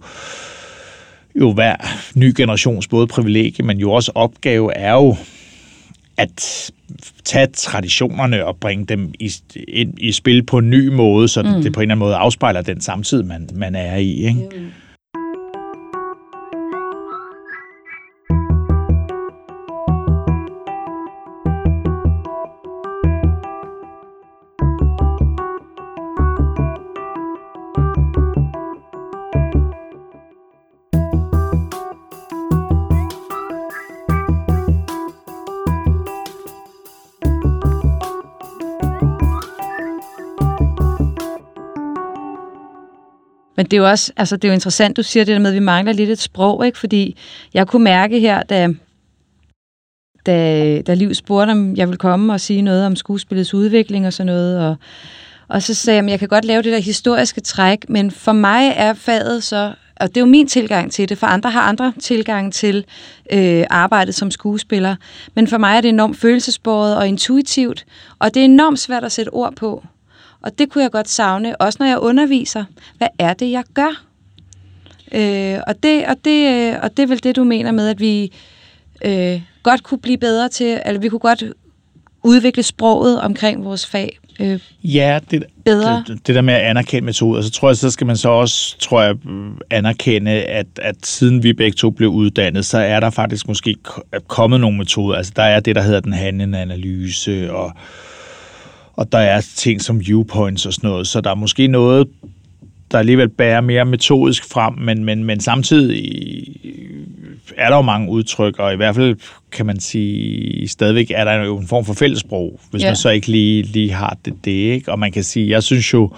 jo 1.34 1.52
hver 1.52 1.76
ny 2.14 2.32
generations 2.36 2.88
både 2.88 3.06
privilegie, 3.06 3.64
men 3.64 3.78
jo 3.78 3.92
også 3.92 4.12
opgave 4.14 4.74
er 4.74 4.92
jo 4.92 5.16
at 6.16 6.70
tage 7.24 7.46
traditionerne 7.46 8.46
og 8.46 8.56
bringe 8.56 8.86
dem 8.86 9.12
i, 9.20 9.32
ind 9.68 9.94
i 9.98 10.12
spil 10.12 10.42
på 10.42 10.58
en 10.58 10.70
ny 10.70 10.88
måde, 10.88 11.28
så 11.28 11.42
mm. 11.42 11.62
det 11.62 11.72
på 11.72 11.80
en 11.80 11.82
eller 11.82 11.94
anden 11.94 11.98
måde 11.98 12.14
afspejler 12.14 12.62
den 12.62 12.80
samtid, 12.80 13.22
man, 13.22 13.48
man 13.52 13.74
er 13.74 13.96
i. 13.96 14.10
Ikke? 14.10 14.48
Mm. 14.56 14.66
Det 43.70 43.76
er 43.76 43.80
jo 43.80 43.88
også, 43.88 44.12
altså 44.16 44.36
det 44.36 44.44
er 44.44 44.48
jo 44.48 44.54
interessant, 44.54 44.96
du 44.96 45.02
siger 45.02 45.24
det 45.24 45.32
der 45.32 45.38
med, 45.38 45.50
at 45.50 45.54
vi 45.54 45.60
mangler 45.60 45.92
lidt 45.92 46.10
et 46.10 46.18
sprog, 46.18 46.66
ikke? 46.66 46.78
Fordi 46.78 47.16
jeg 47.54 47.66
kunne 47.66 47.84
mærke 47.84 48.20
her, 48.20 48.42
da, 48.42 48.68
da, 50.26 50.80
da 50.82 50.94
Liv 50.94 51.14
spurgte, 51.14 51.50
om 51.50 51.76
jeg 51.76 51.88
ville 51.88 51.98
komme 51.98 52.32
og 52.32 52.40
sige 52.40 52.62
noget 52.62 52.86
om 52.86 52.96
skuespillets 52.96 53.54
udvikling 53.54 54.06
og 54.06 54.12
sådan 54.12 54.26
noget, 54.26 54.60
og, 54.60 54.76
og 55.48 55.62
så 55.62 55.74
sagde 55.74 55.96
jeg, 55.96 56.04
at 56.04 56.10
jeg 56.10 56.18
kan 56.18 56.28
godt 56.28 56.44
lave 56.44 56.62
det 56.62 56.72
der 56.72 56.78
historiske 56.78 57.40
træk, 57.40 57.88
men 57.88 58.10
for 58.10 58.32
mig 58.32 58.72
er 58.76 58.94
faget 58.94 59.44
så 59.44 59.72
og 60.00 60.08
det 60.08 60.16
er 60.16 60.20
jo 60.20 60.26
min 60.26 60.48
tilgang 60.48 60.92
til 60.92 61.08
det, 61.08 61.18
for 61.18 61.26
andre 61.26 61.50
har 61.50 61.60
andre 61.60 61.92
tilgang 62.00 62.52
til 62.52 62.84
øh, 63.32 63.64
arbejdet 63.70 64.14
som 64.14 64.30
skuespiller. 64.30 64.96
Men 65.34 65.46
for 65.46 65.58
mig 65.58 65.76
er 65.76 65.80
det 65.80 65.88
enormt 65.88 66.16
følelsesbåret 66.16 66.96
og 66.96 67.08
intuitivt, 67.08 67.86
og 68.18 68.34
det 68.34 68.40
er 68.40 68.44
enormt 68.44 68.78
svært 68.78 69.04
at 69.04 69.12
sætte 69.12 69.30
ord 69.30 69.54
på. 69.56 69.84
Og 70.42 70.58
det 70.58 70.70
kunne 70.70 70.82
jeg 70.82 70.90
godt 70.90 71.08
savne, 71.08 71.56
også 71.56 71.76
når 71.80 71.86
jeg 71.86 71.98
underviser. 71.98 72.64
Hvad 72.98 73.08
er 73.18 73.34
det, 73.34 73.50
jeg 73.50 73.64
gør? 73.74 74.04
Øh, 75.12 75.60
og, 75.66 75.82
det, 75.82 76.06
og, 76.06 76.16
det, 76.24 76.70
øh, 76.70 76.76
og 76.82 76.96
det 76.96 77.02
er 77.02 77.06
vel 77.06 77.22
det, 77.22 77.36
du 77.36 77.44
mener 77.44 77.72
med, 77.72 77.88
at 77.88 78.00
vi 78.00 78.32
øh, 79.04 79.40
godt 79.62 79.82
kunne 79.82 79.98
blive 79.98 80.18
bedre 80.18 80.48
til, 80.48 80.80
eller 80.86 81.00
vi 81.00 81.08
kunne 81.08 81.18
godt 81.18 81.44
udvikle 82.24 82.62
sproget 82.62 83.20
omkring 83.20 83.64
vores 83.64 83.86
fag 83.86 84.18
øh, 84.40 84.60
ja, 84.84 85.20
det, 85.30 85.44
bedre. 85.64 86.04
Det, 86.06 86.26
det 86.26 86.34
der 86.34 86.40
med 86.40 86.54
at 86.54 86.60
anerkende 86.60 87.06
metoder, 87.06 87.42
så 87.42 87.50
tror 87.50 87.68
jeg, 87.68 87.76
så 87.76 87.90
skal 87.90 88.06
man 88.06 88.16
så 88.16 88.28
også, 88.28 88.78
tror 88.78 89.02
jeg, 89.02 89.14
anerkende, 89.70 90.30
at, 90.30 90.66
at 90.76 90.96
siden 91.02 91.42
vi 91.42 91.52
begge 91.52 91.76
to 91.76 91.90
blev 91.90 92.08
uddannet, 92.10 92.66
så 92.66 92.78
er 92.78 93.00
der 93.00 93.10
faktisk 93.10 93.48
måske 93.48 93.76
kommet 94.28 94.60
nogle 94.60 94.78
metoder. 94.78 95.16
Altså 95.16 95.32
der 95.36 95.42
er 95.42 95.60
det, 95.60 95.76
der 95.76 95.82
hedder 95.82 96.00
den 96.00 96.12
handlende 96.12 96.58
analyse, 96.58 97.52
og, 97.52 97.72
og 98.98 99.12
der 99.12 99.18
er 99.18 99.40
ting 99.56 99.82
som 99.82 100.00
viewpoints 100.06 100.66
og 100.66 100.72
sådan 100.72 100.90
noget, 100.90 101.06
så 101.06 101.20
der 101.20 101.30
er 101.30 101.34
måske 101.34 101.66
noget, 101.66 102.08
der 102.90 102.98
alligevel 102.98 103.28
bærer 103.28 103.60
mere 103.60 103.84
metodisk 103.84 104.52
frem, 104.52 104.74
men, 104.74 105.04
men, 105.04 105.24
men 105.24 105.40
samtidig 105.40 106.46
er 107.56 107.68
der 107.68 107.76
jo 107.76 107.82
mange 107.82 108.10
udtryk, 108.10 108.58
og 108.58 108.72
i 108.72 108.76
hvert 108.76 108.94
fald 108.94 109.16
kan 109.52 109.66
man 109.66 109.80
sige, 109.80 110.68
stadigvæk 110.68 111.10
er 111.10 111.24
der 111.24 111.44
jo 111.44 111.58
en 111.58 111.66
form 111.66 111.84
for 111.84 111.92
fællesprog, 111.92 112.60
hvis 112.70 112.82
ja. 112.82 112.88
man 112.88 112.96
så 112.96 113.10
ikke 113.10 113.26
lige, 113.26 113.62
lige 113.62 113.92
har 113.92 114.16
det, 114.24 114.34
det, 114.44 114.50
ikke? 114.50 114.92
Og 114.92 114.98
man 114.98 115.12
kan 115.12 115.24
sige, 115.24 115.50
jeg 115.50 115.62
synes 115.62 115.92
jo, 115.92 116.10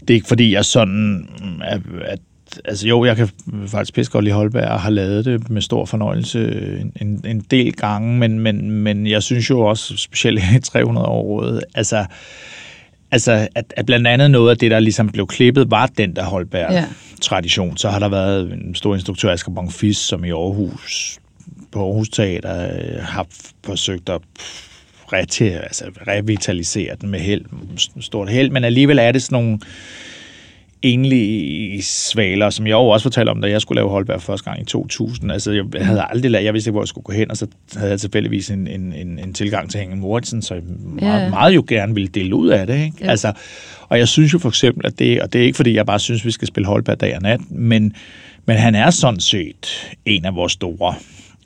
det 0.00 0.10
er 0.10 0.14
ikke 0.14 0.28
fordi, 0.28 0.52
jeg 0.52 0.64
sådan, 0.64 1.28
at, 1.64 1.80
at 2.04 2.18
altså 2.64 2.88
jo, 2.88 3.04
jeg 3.04 3.16
kan 3.16 3.28
faktisk 3.66 3.94
pisse 3.94 4.12
godt 4.12 4.24
lide 4.24 4.34
Holberg 4.34 4.68
og 4.68 4.80
har 4.80 4.90
lavet 4.90 5.24
det 5.24 5.50
med 5.50 5.62
stor 5.62 5.84
fornøjelse 5.84 6.40
en, 7.00 7.24
en 7.26 7.40
del 7.40 7.72
gange, 7.72 8.18
men, 8.18 8.40
men, 8.40 8.70
men 8.70 9.06
jeg 9.06 9.22
synes 9.22 9.50
jo 9.50 9.60
også, 9.60 9.96
specielt 9.96 10.40
i 10.56 10.60
300 10.72 11.06
år, 11.06 11.60
altså 11.74 12.06
Altså, 13.10 13.48
at, 13.54 13.74
at 13.76 13.86
blandt 13.86 14.06
andet 14.06 14.30
noget 14.30 14.50
af 14.50 14.58
det, 14.58 14.70
der 14.70 14.80
ligesom 14.80 15.08
blev 15.08 15.26
klippet, 15.26 15.70
var 15.70 15.86
den 15.86 16.16
der 16.16 16.24
Holberg-tradition. 16.24 17.68
Ja. 17.68 17.76
Så 17.76 17.88
har 17.88 17.98
der 17.98 18.08
været 18.08 18.52
en 18.52 18.74
stor 18.74 18.94
instruktør, 18.94 19.32
Asger 19.32 19.52
Bonfils, 19.52 19.98
som 19.98 20.24
i 20.24 20.30
Aarhus, 20.30 21.18
på 21.72 21.86
Aarhus 21.86 22.08
Teater, 22.08 22.64
øh, 22.64 23.02
har 23.02 23.26
forsøgt 23.64 24.08
at 24.08 24.20
rete, 25.12 25.60
altså 25.60 25.84
revitalisere 26.08 26.96
den 27.00 27.08
med 27.10 27.20
held, 27.20 27.44
stort 28.00 28.28
held, 28.28 28.50
men 28.50 28.64
alligevel 28.64 28.98
er 28.98 29.12
det 29.12 29.22
sådan 29.22 29.42
nogle 29.42 29.58
enlige 30.84 31.82
svaler, 31.82 32.50
som 32.50 32.66
jeg 32.66 32.72
jo 32.72 32.88
også 32.88 33.04
fortalte 33.04 33.30
om, 33.30 33.40
da 33.40 33.48
jeg 33.48 33.60
skulle 33.60 33.76
lave 33.76 33.90
Holberg 33.90 34.22
første 34.22 34.50
gang 34.50 34.62
i 34.62 34.64
2000. 34.64 35.32
Altså, 35.32 35.52
jeg 35.52 35.86
havde 35.86 36.04
aldrig 36.10 36.30
lært, 36.30 36.44
jeg 36.44 36.54
vidste 36.54 36.68
ikke, 36.68 36.74
hvor 36.74 36.82
jeg 36.82 36.88
skulle 36.88 37.04
gå 37.04 37.12
hen, 37.12 37.30
og 37.30 37.36
så 37.36 37.46
havde 37.76 37.90
jeg 37.90 38.00
tilfældigvis 38.00 38.50
en, 38.50 38.66
en, 38.66 38.92
en, 38.92 39.18
en 39.18 39.34
tilgang 39.34 39.70
til 39.70 39.80
Hengen 39.80 40.00
Mortensen, 40.00 40.42
så 40.42 40.54
jeg 40.54 40.62
meget, 40.84 41.24
ja. 41.24 41.30
meget 41.30 41.54
jo 41.54 41.64
gerne 41.68 41.94
ville 41.94 42.08
dele 42.08 42.34
ud 42.34 42.48
af 42.48 42.66
det. 42.66 42.84
Ikke? 42.84 42.96
Ja. 43.00 43.10
Altså, 43.10 43.32
og 43.88 43.98
jeg 43.98 44.08
synes 44.08 44.32
jo 44.32 44.38
for 44.38 44.48
eksempel, 44.48 44.86
at 44.86 44.98
det, 44.98 45.22
og 45.22 45.32
det 45.32 45.40
er 45.40 45.44
ikke 45.44 45.56
fordi, 45.56 45.74
jeg 45.74 45.86
bare 45.86 45.98
synes, 45.98 46.24
vi 46.24 46.30
skal 46.30 46.48
spille 46.48 46.66
Holberg 46.66 47.00
dag 47.00 47.16
og 47.16 47.22
nat, 47.22 47.40
men, 47.50 47.94
men 48.46 48.56
han 48.56 48.74
er 48.74 48.90
sådan 48.90 49.20
set 49.20 49.90
en 50.04 50.24
af 50.24 50.34
vores 50.34 50.52
store 50.52 50.94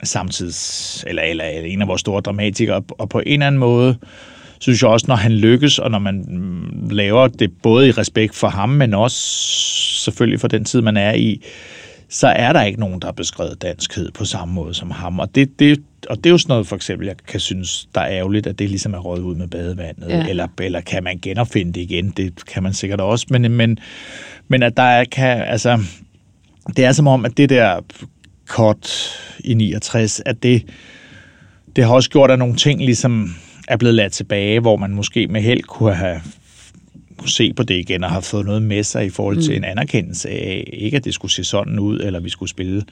samtids, 0.02 1.04
eller, 1.06 1.22
eller 1.22 1.44
en 1.44 1.82
af 1.82 1.88
vores 1.88 2.00
store 2.00 2.20
dramatikere, 2.20 2.82
og 2.98 3.08
på 3.08 3.18
en 3.18 3.32
eller 3.32 3.46
anden 3.46 3.58
måde, 3.58 3.96
synes 4.60 4.82
jeg 4.82 4.90
også, 4.90 5.06
når 5.08 5.16
han 5.16 5.32
lykkes, 5.32 5.78
og 5.78 5.90
når 5.90 5.98
man 5.98 6.24
mm, 6.28 6.88
laver 6.90 7.26
det 7.26 7.52
både 7.62 7.88
i 7.88 7.90
respekt 7.90 8.34
for 8.34 8.48
ham, 8.48 8.68
men 8.68 8.94
også 8.94 9.16
selvfølgelig 10.04 10.40
for 10.40 10.48
den 10.48 10.64
tid, 10.64 10.80
man 10.80 10.96
er 10.96 11.14
i, 11.14 11.42
så 12.08 12.26
er 12.28 12.52
der 12.52 12.62
ikke 12.62 12.80
nogen, 12.80 13.00
der 13.00 13.06
har 13.06 13.12
beskrevet 13.12 13.62
danskhed 13.62 14.10
på 14.10 14.24
samme 14.24 14.54
måde 14.54 14.74
som 14.74 14.90
ham. 14.90 15.18
Og 15.18 15.34
det, 15.34 15.58
det, 15.58 15.82
og 16.10 16.16
det 16.16 16.26
er 16.26 16.30
jo 16.30 16.38
sådan 16.38 16.52
noget, 16.52 16.66
for 16.66 16.76
eksempel, 16.76 17.06
jeg 17.06 17.16
kan 17.28 17.40
synes, 17.40 17.88
der 17.94 18.00
er 18.00 18.10
ærgerligt, 18.10 18.46
at 18.46 18.58
det 18.58 18.68
ligesom 18.68 18.94
er 18.94 18.98
røget 18.98 19.22
ud 19.22 19.34
med 19.34 19.48
badevandet. 19.48 20.08
Ja. 20.08 20.26
Eller, 20.28 20.48
eller 20.60 20.80
kan 20.80 21.04
man 21.04 21.18
genopfinde 21.22 21.72
det 21.72 21.80
igen? 21.80 22.10
Det 22.10 22.46
kan 22.46 22.62
man 22.62 22.72
sikkert 22.72 23.00
også. 23.00 23.26
Men, 23.30 23.52
men, 23.52 23.78
men 24.48 24.62
at 24.62 24.76
der 24.76 24.82
er, 24.82 25.04
kan, 25.04 25.42
altså, 25.42 25.80
det 26.76 26.84
er 26.84 26.92
som 26.92 27.06
om, 27.06 27.24
at 27.24 27.36
det 27.36 27.48
der 27.48 27.80
kort 28.46 29.12
i 29.44 29.54
69, 29.54 30.22
at 30.26 30.42
det, 30.42 30.62
det 31.76 31.84
har 31.84 31.94
også 31.94 32.10
gjort, 32.10 32.30
at 32.30 32.38
nogle 32.38 32.56
ting 32.56 32.80
ligesom 32.80 33.34
er 33.68 33.76
blevet 33.76 33.94
ladt 33.94 34.12
tilbage, 34.12 34.60
hvor 34.60 34.76
man 34.76 34.94
måske 34.94 35.26
med 35.26 35.40
held 35.40 35.62
kunne 35.62 35.94
have 35.94 36.20
kunne 37.18 37.30
se 37.30 37.52
på 37.52 37.62
det 37.62 37.74
igen 37.74 38.04
og 38.04 38.10
have 38.10 38.22
fået 38.22 38.46
noget 38.46 38.62
med 38.62 38.82
sig 38.82 39.06
i 39.06 39.10
forhold 39.10 39.42
til 39.42 39.50
mm. 39.50 39.56
en 39.56 39.64
anerkendelse 39.64 40.28
af, 40.28 40.70
ikke 40.72 40.96
at 40.96 41.04
det 41.04 41.14
skulle 41.14 41.32
se 41.32 41.44
sådan 41.44 41.78
ud, 41.78 42.00
eller 42.00 42.20
vi 42.20 42.28
skulle 42.28 42.48
spille 42.48 42.82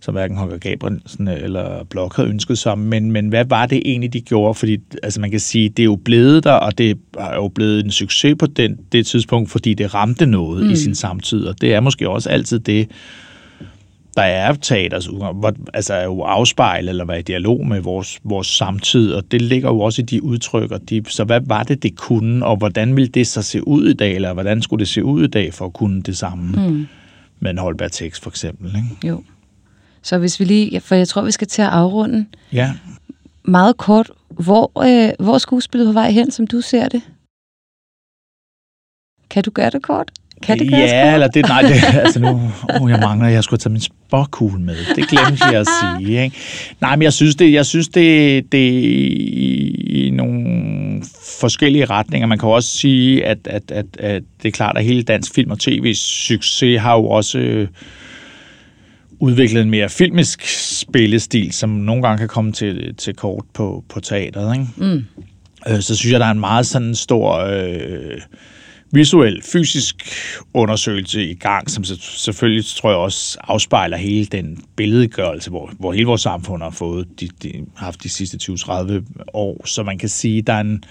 som 0.00 0.14
hverken 0.14 0.36
Holger 0.36 0.58
Gabrielsen 0.58 1.28
eller 1.28 1.84
Blok 1.84 2.16
havde 2.16 2.28
ønsket 2.28 2.58
sig, 2.58 2.78
men, 2.78 3.12
men 3.12 3.28
hvad 3.28 3.44
var 3.44 3.66
det 3.66 3.82
egentlig, 3.84 4.12
de 4.12 4.20
gjorde? 4.20 4.54
Fordi 4.54 4.78
altså 5.02 5.20
man 5.20 5.30
kan 5.30 5.40
sige, 5.40 5.68
det 5.68 5.82
er 5.82 5.84
jo 5.84 5.96
blevet 6.04 6.44
der, 6.44 6.52
og 6.52 6.78
det 6.78 6.98
er 7.18 7.34
jo 7.34 7.48
blevet 7.48 7.84
en 7.84 7.90
succes 7.90 8.34
på 8.38 8.46
den, 8.46 8.78
det 8.92 9.06
tidspunkt, 9.06 9.50
fordi 9.50 9.74
det 9.74 9.94
ramte 9.94 10.26
noget 10.26 10.64
mm. 10.64 10.70
i 10.70 10.76
sin 10.76 10.94
samtid, 10.94 11.44
og 11.44 11.60
det 11.60 11.74
er 11.74 11.80
måske 11.80 12.08
også 12.08 12.28
altid 12.28 12.58
det, 12.58 12.88
der 14.16 14.22
er 14.22 14.54
teaters 14.54 15.08
altså 15.74 15.94
er 15.94 16.04
jo 16.04 16.20
afspejlet 16.20 16.88
eller 16.88 17.04
være 17.04 17.18
i 17.18 17.22
dialog 17.22 17.66
med 17.66 17.80
vores, 17.80 18.20
vores 18.24 18.46
samtid, 18.46 19.12
og 19.12 19.30
det 19.30 19.42
ligger 19.42 19.68
jo 19.68 19.80
også 19.80 20.02
i 20.02 20.04
de 20.04 20.22
udtryk, 20.22 20.70
og 20.70 20.90
de, 20.90 21.02
så 21.08 21.24
hvad 21.24 21.40
var 21.46 21.62
det, 21.62 21.82
det 21.82 21.96
kunne, 21.96 22.46
og 22.46 22.56
hvordan 22.56 22.96
ville 22.96 23.08
det 23.08 23.26
så 23.26 23.42
se 23.42 23.68
ud 23.68 23.88
i 23.88 23.94
dag, 23.94 24.14
eller 24.14 24.32
hvordan 24.32 24.62
skulle 24.62 24.80
det 24.80 24.88
se 24.88 25.04
ud 25.04 25.24
i 25.24 25.26
dag 25.26 25.54
for 25.54 25.66
at 25.66 25.72
kunne 25.72 26.02
det 26.02 26.16
samme 26.16 26.68
mm. 26.68 26.86
med 27.40 27.50
en 27.50 27.58
Holberg-tekst 27.58 28.22
for 28.22 28.30
eksempel? 28.30 28.66
Ikke? 28.66 29.08
Jo. 29.08 29.22
Så 30.02 30.18
hvis 30.18 30.40
vi 30.40 30.44
lige, 30.44 30.80
for 30.80 30.94
jeg 30.94 31.08
tror, 31.08 31.22
vi 31.22 31.30
skal 31.30 31.46
til 31.46 31.62
at 31.62 31.68
afrunde. 31.68 32.26
Ja. 32.52 32.74
Meget 33.44 33.76
kort, 33.76 34.10
hvor, 34.28 34.72
øh, 34.84 35.12
hvor 35.18 35.34
er 35.34 35.38
skuespillet 35.38 35.88
på 35.88 35.92
vej 35.92 36.10
hen, 36.10 36.30
som 36.30 36.46
du 36.46 36.60
ser 36.60 36.88
det? 36.88 37.02
Kan 39.30 39.42
du 39.42 39.50
gøre 39.50 39.70
det 39.70 39.82
kort? 39.82 40.12
Kan 40.42 40.58
det 40.58 40.68
gøres 40.68 40.90
Ja, 40.90 41.14
eller 41.14 41.28
det, 41.28 41.48
nej, 41.48 41.62
det, 41.62 41.74
altså 41.94 42.20
nu, 42.20 42.40
oh, 42.80 42.90
jeg 42.90 42.98
mangler, 43.00 43.28
jeg 43.28 43.44
skulle 43.44 43.60
tage 43.60 43.72
min 43.72 43.80
spåkugle 43.80 44.62
med. 44.62 44.76
Det 44.96 45.08
glemte 45.08 45.44
jeg 45.44 45.60
at 45.60 45.66
sige, 45.80 46.24
ikke? 46.24 46.36
Nej, 46.80 46.96
men 46.96 47.02
jeg 47.02 47.12
synes 47.12 47.34
det, 47.34 47.52
jeg 47.52 47.66
synes 47.66 47.88
det, 47.88 48.52
det 48.52 48.72
i 49.92 50.10
nogle 50.14 51.02
forskellige 51.40 51.84
retninger. 51.84 52.26
Man 52.26 52.38
kan 52.38 52.48
også 52.48 52.68
sige, 52.68 53.26
at, 53.26 53.38
at, 53.44 53.70
at, 53.70 53.86
at 53.98 54.22
det 54.42 54.48
er 54.48 54.52
klart, 54.52 54.76
at 54.76 54.84
hele 54.84 55.02
dansk 55.02 55.34
film 55.34 55.50
og 55.50 55.58
tv 55.58 55.94
succes 55.94 56.80
har 56.80 56.94
jo 56.94 57.06
også 57.06 57.38
øh, 57.38 57.68
udviklet 59.20 59.62
en 59.62 59.70
mere 59.70 59.88
filmisk 59.88 60.42
spillestil, 60.80 61.52
som 61.52 61.70
nogle 61.70 62.02
gange 62.02 62.18
kan 62.18 62.28
komme 62.28 62.52
til, 62.52 62.94
til 62.94 63.14
kort 63.14 63.44
på, 63.54 63.84
på 63.88 64.00
teateret. 64.00 64.54
Ikke? 64.54 64.66
Mm. 64.76 65.04
Øh, 65.68 65.80
så 65.80 65.96
synes 65.96 66.12
jeg, 66.12 66.20
der 66.20 66.26
er 66.26 66.30
en 66.30 66.40
meget 66.40 66.66
sådan 66.66 66.94
stor... 66.94 67.36
Øh, 67.38 68.20
visuel, 68.92 69.42
fysisk 69.42 70.12
undersøgelse 70.54 71.24
i 71.24 71.34
gang, 71.34 71.70
som 71.70 71.84
selvfølgelig, 71.84 72.64
tror 72.66 72.90
jeg, 72.90 72.98
også 72.98 73.38
afspejler 73.40 73.96
hele 73.96 74.26
den 74.26 74.64
billedgørelse, 74.76 75.50
hvor, 75.50 75.70
hvor 75.78 75.92
hele 75.92 76.06
vores 76.06 76.20
samfund 76.20 76.62
har 76.62 76.70
fået 76.70 77.08
de, 77.20 77.28
de, 77.42 77.52
haft 77.76 78.02
de 78.02 78.08
sidste 78.08 78.38
20-30 78.42 78.92
år. 79.32 79.66
Så 79.66 79.82
man 79.82 79.98
kan 79.98 80.08
sige, 80.08 80.42
der 80.42 80.52
er 80.52 80.60
en... 80.60 80.84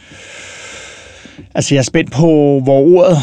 Altså, 1.56 1.76
jeg 1.76 1.80
er 1.80 1.84
spændt 1.84 2.12
på, 2.12 2.60
hvor 2.64 2.80
ordet 2.80 3.18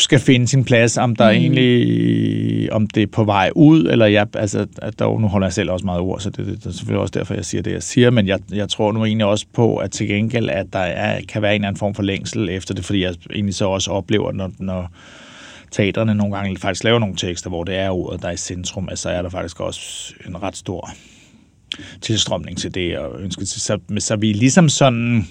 skal 0.00 0.18
finde 0.18 0.48
sin 0.48 0.64
plads, 0.64 0.98
om 0.98 1.16
der 1.16 1.30
mm. 1.30 1.36
egentlig, 1.36 2.72
om 2.72 2.86
det 2.86 3.02
er 3.02 3.06
på 3.06 3.24
vej 3.24 3.50
ud, 3.54 3.84
eller 3.84 4.06
jeg, 4.06 4.26
altså, 4.34 4.66
at 4.82 4.98
der, 4.98 5.18
nu 5.18 5.28
holder 5.28 5.46
jeg 5.46 5.52
selv 5.52 5.70
også 5.70 5.86
meget 5.86 6.00
ord, 6.00 6.20
så 6.20 6.30
det, 6.30 6.46
det, 6.46 6.58
det 6.58 6.66
er 6.66 6.70
selvfølgelig 6.70 7.00
også 7.00 7.12
derfor, 7.18 7.34
jeg 7.34 7.44
siger 7.44 7.62
det, 7.62 7.72
jeg 7.72 7.82
siger, 7.82 8.10
men 8.10 8.26
jeg, 8.26 8.38
jeg 8.52 8.68
tror 8.68 8.92
nu 8.92 9.04
egentlig 9.04 9.26
også 9.26 9.46
på, 9.52 9.76
at 9.76 9.90
til 9.90 10.08
gengæld, 10.08 10.50
at 10.50 10.66
der 10.72 10.78
er, 10.78 11.20
kan 11.28 11.42
være 11.42 11.54
en 11.54 11.60
eller 11.60 11.68
anden 11.68 11.78
form 11.78 11.94
for 11.94 12.02
længsel 12.02 12.48
efter 12.48 12.74
det, 12.74 12.84
fordi 12.84 13.02
jeg 13.02 13.14
egentlig 13.30 13.54
så 13.54 13.64
også 13.64 13.90
oplever, 13.90 14.32
når, 14.32 14.50
når 14.58 14.90
teaterne 15.70 16.14
nogle 16.14 16.36
gange 16.36 16.56
faktisk 16.56 16.84
laver 16.84 16.98
nogle 16.98 17.16
tekster, 17.16 17.48
hvor 17.48 17.64
det 17.64 17.76
er 17.76 17.90
ordet, 17.90 18.22
der 18.22 18.28
er 18.28 18.32
i 18.32 18.36
centrum, 18.36 18.88
altså 18.88 19.08
er 19.08 19.22
der 19.22 19.28
faktisk 19.28 19.60
også 19.60 20.14
en 20.26 20.42
ret 20.42 20.56
stor 20.56 20.90
tilstrømning 22.00 22.58
til 22.58 22.74
det, 22.74 22.98
og 22.98 23.20
ønsker 23.20 23.46
til, 23.46 23.60
så, 23.60 23.78
så 23.98 24.16
vi 24.16 24.32
ligesom 24.32 24.68
sådan 24.68 25.26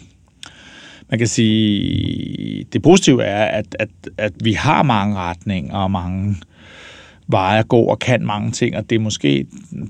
man 1.10 1.20
kan 1.20 1.28
sige, 1.28 2.66
det 2.74 2.82
positive 2.82 3.24
er, 3.24 3.46
at, 3.46 3.76
at, 3.80 3.90
at 4.18 4.34
vi 4.44 4.54
har 4.54 4.84
mange 4.84 5.16
retninger 5.16 5.78
og 5.78 5.92
mange 5.92 6.36
veje 7.28 7.60
at 7.60 7.68
gå 7.68 7.80
og 7.80 8.00
kan 8.00 8.26
mange 8.26 8.52
ting, 8.52 8.78
og 8.78 8.90
det 8.90 8.96
er 8.96 9.00
måske 9.00 9.46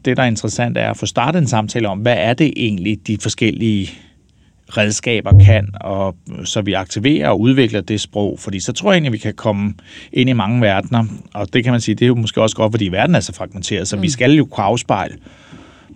det, 0.06 0.18
der 0.18 0.24
er 0.24 0.28
interessant, 0.28 0.78
er 0.78 0.90
at 0.90 0.98
få 0.98 1.06
startet 1.06 1.40
en 1.40 1.48
samtale 1.48 1.90
om, 1.90 2.00
hvad 2.00 2.16
er 2.18 2.34
det 2.34 2.54
egentlig, 2.56 3.08
de 3.08 3.18
forskellige 3.22 3.90
redskaber 4.70 5.44
kan, 5.46 5.70
og 5.82 6.16
så 6.44 6.62
vi 6.62 6.74
aktiverer 6.74 7.30
og 7.30 7.40
udvikler 7.40 7.82
det 7.82 8.02
sprog, 8.02 8.40
fordi 8.40 8.60
så 8.60 8.74
tror 8.74 8.92
jeg 8.92 8.96
egentlig, 8.96 9.10
at 9.10 9.14
vi 9.14 9.18
kan 9.18 9.34
komme 9.34 9.74
ind 10.14 10.30
i 10.30 10.34
mange 10.34 10.62
verdener, 10.62 11.06
og 11.34 11.54
det 11.54 11.64
kan 11.64 11.74
man 11.74 11.82
sige, 11.82 11.96
det 11.96 12.06
er 12.06 12.08
jo 12.08 12.16
måske 12.16 12.42
også 12.42 12.56
godt, 12.56 12.74
fordi 12.74 12.88
verden 12.88 13.16
er 13.16 13.20
så 13.20 13.34
fragmenteret, 13.34 13.88
så 13.88 13.96
mm. 13.96 14.02
vi 14.02 14.10
skal 14.10 14.32
jo 14.32 14.46
kunne 14.46 14.64
afspejle 14.64 15.16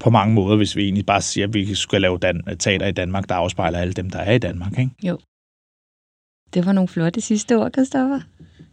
på 0.04 0.10
mange 0.10 0.34
måder, 0.34 0.58
hvis 0.58 0.76
vi 0.76 0.84
egentlig 0.84 1.06
bare 1.06 1.22
siger, 1.22 1.48
at 1.48 1.54
vi 1.54 1.76
skal 1.76 2.02
lave 2.02 2.18
dan- 2.18 2.58
teater 2.60 2.88
i 2.88 2.92
Danmark, 2.92 3.30
der 3.30 3.36
afspejler 3.36 3.80
alle 3.80 3.94
dem, 3.94 4.10
der 4.10 4.20
er 4.20 4.32
i 4.32 4.38
Danmark. 4.38 4.80
Ikke? 4.80 4.92
Jo. 5.04 5.18
Det 6.54 6.66
var 6.66 6.72
nogle 6.72 6.88
flotte 6.88 7.22
sidste 7.22 7.58
ord, 7.58 7.72
Christoffer. 7.72 8.20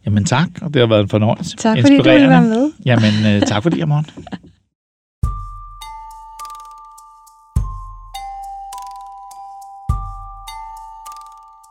Jamen 0.05 0.25
tak, 0.25 0.49
og 0.61 0.73
det 0.73 0.79
har 0.79 0.87
været 0.87 1.01
en 1.03 1.09
fornøjelse. 1.09 1.57
Tak 1.57 1.77
fordi 1.81 1.97
du 1.97 2.03
ville 2.03 2.29
være 2.29 2.41
med. 2.43 2.71
Jamen 2.85 3.35
øh, 3.35 3.41
tak 3.41 3.63
fordi 3.63 3.79
jeg 3.79 3.87
måtte. 3.87 4.11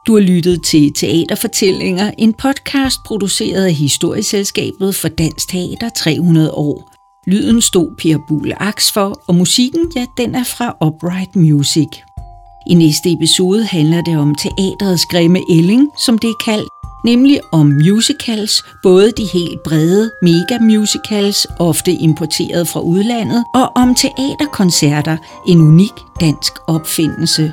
Du 0.06 0.14
har 0.14 0.20
lyttet 0.20 0.62
til 0.64 0.92
Teaterfortællinger, 0.92 2.10
en 2.18 2.34
podcast 2.34 2.96
produceret 3.04 3.64
af 3.66 3.72
Historieselskabet 3.74 4.94
for 4.94 5.08
Dansk 5.08 5.48
Teater 5.48 5.88
300 5.88 6.52
år. 6.54 6.92
Lyden 7.28 7.60
stod 7.60 7.96
Per 7.98 8.18
Bulle 8.28 8.62
Aks 8.62 8.92
for, 8.92 9.22
og 9.26 9.34
musikken, 9.34 9.92
ja, 9.96 10.06
den 10.16 10.34
er 10.34 10.44
fra 10.44 10.76
Upright 10.86 11.36
Music. 11.36 11.88
I 12.66 12.74
næste 12.74 13.12
episode 13.12 13.64
handler 13.64 14.00
det 14.00 14.18
om 14.18 14.34
teaterets 14.34 15.06
grimme 15.06 15.40
ælling, 15.50 15.88
som 16.04 16.18
det 16.18 16.28
er 16.28 16.44
kaldt, 16.44 16.68
nemlig 17.04 17.40
om 17.52 17.66
musicals, 17.66 18.64
både 18.82 19.12
de 19.16 19.24
helt 19.32 19.62
brede 19.64 20.10
mega-musicals, 20.22 21.46
ofte 21.58 21.92
importeret 21.92 22.68
fra 22.68 22.80
udlandet, 22.80 23.44
og 23.54 23.72
om 23.74 23.94
teaterkoncerter, 23.94 25.16
en 25.48 25.60
unik 25.60 25.94
dansk 26.20 26.52
opfindelse. 26.66 27.52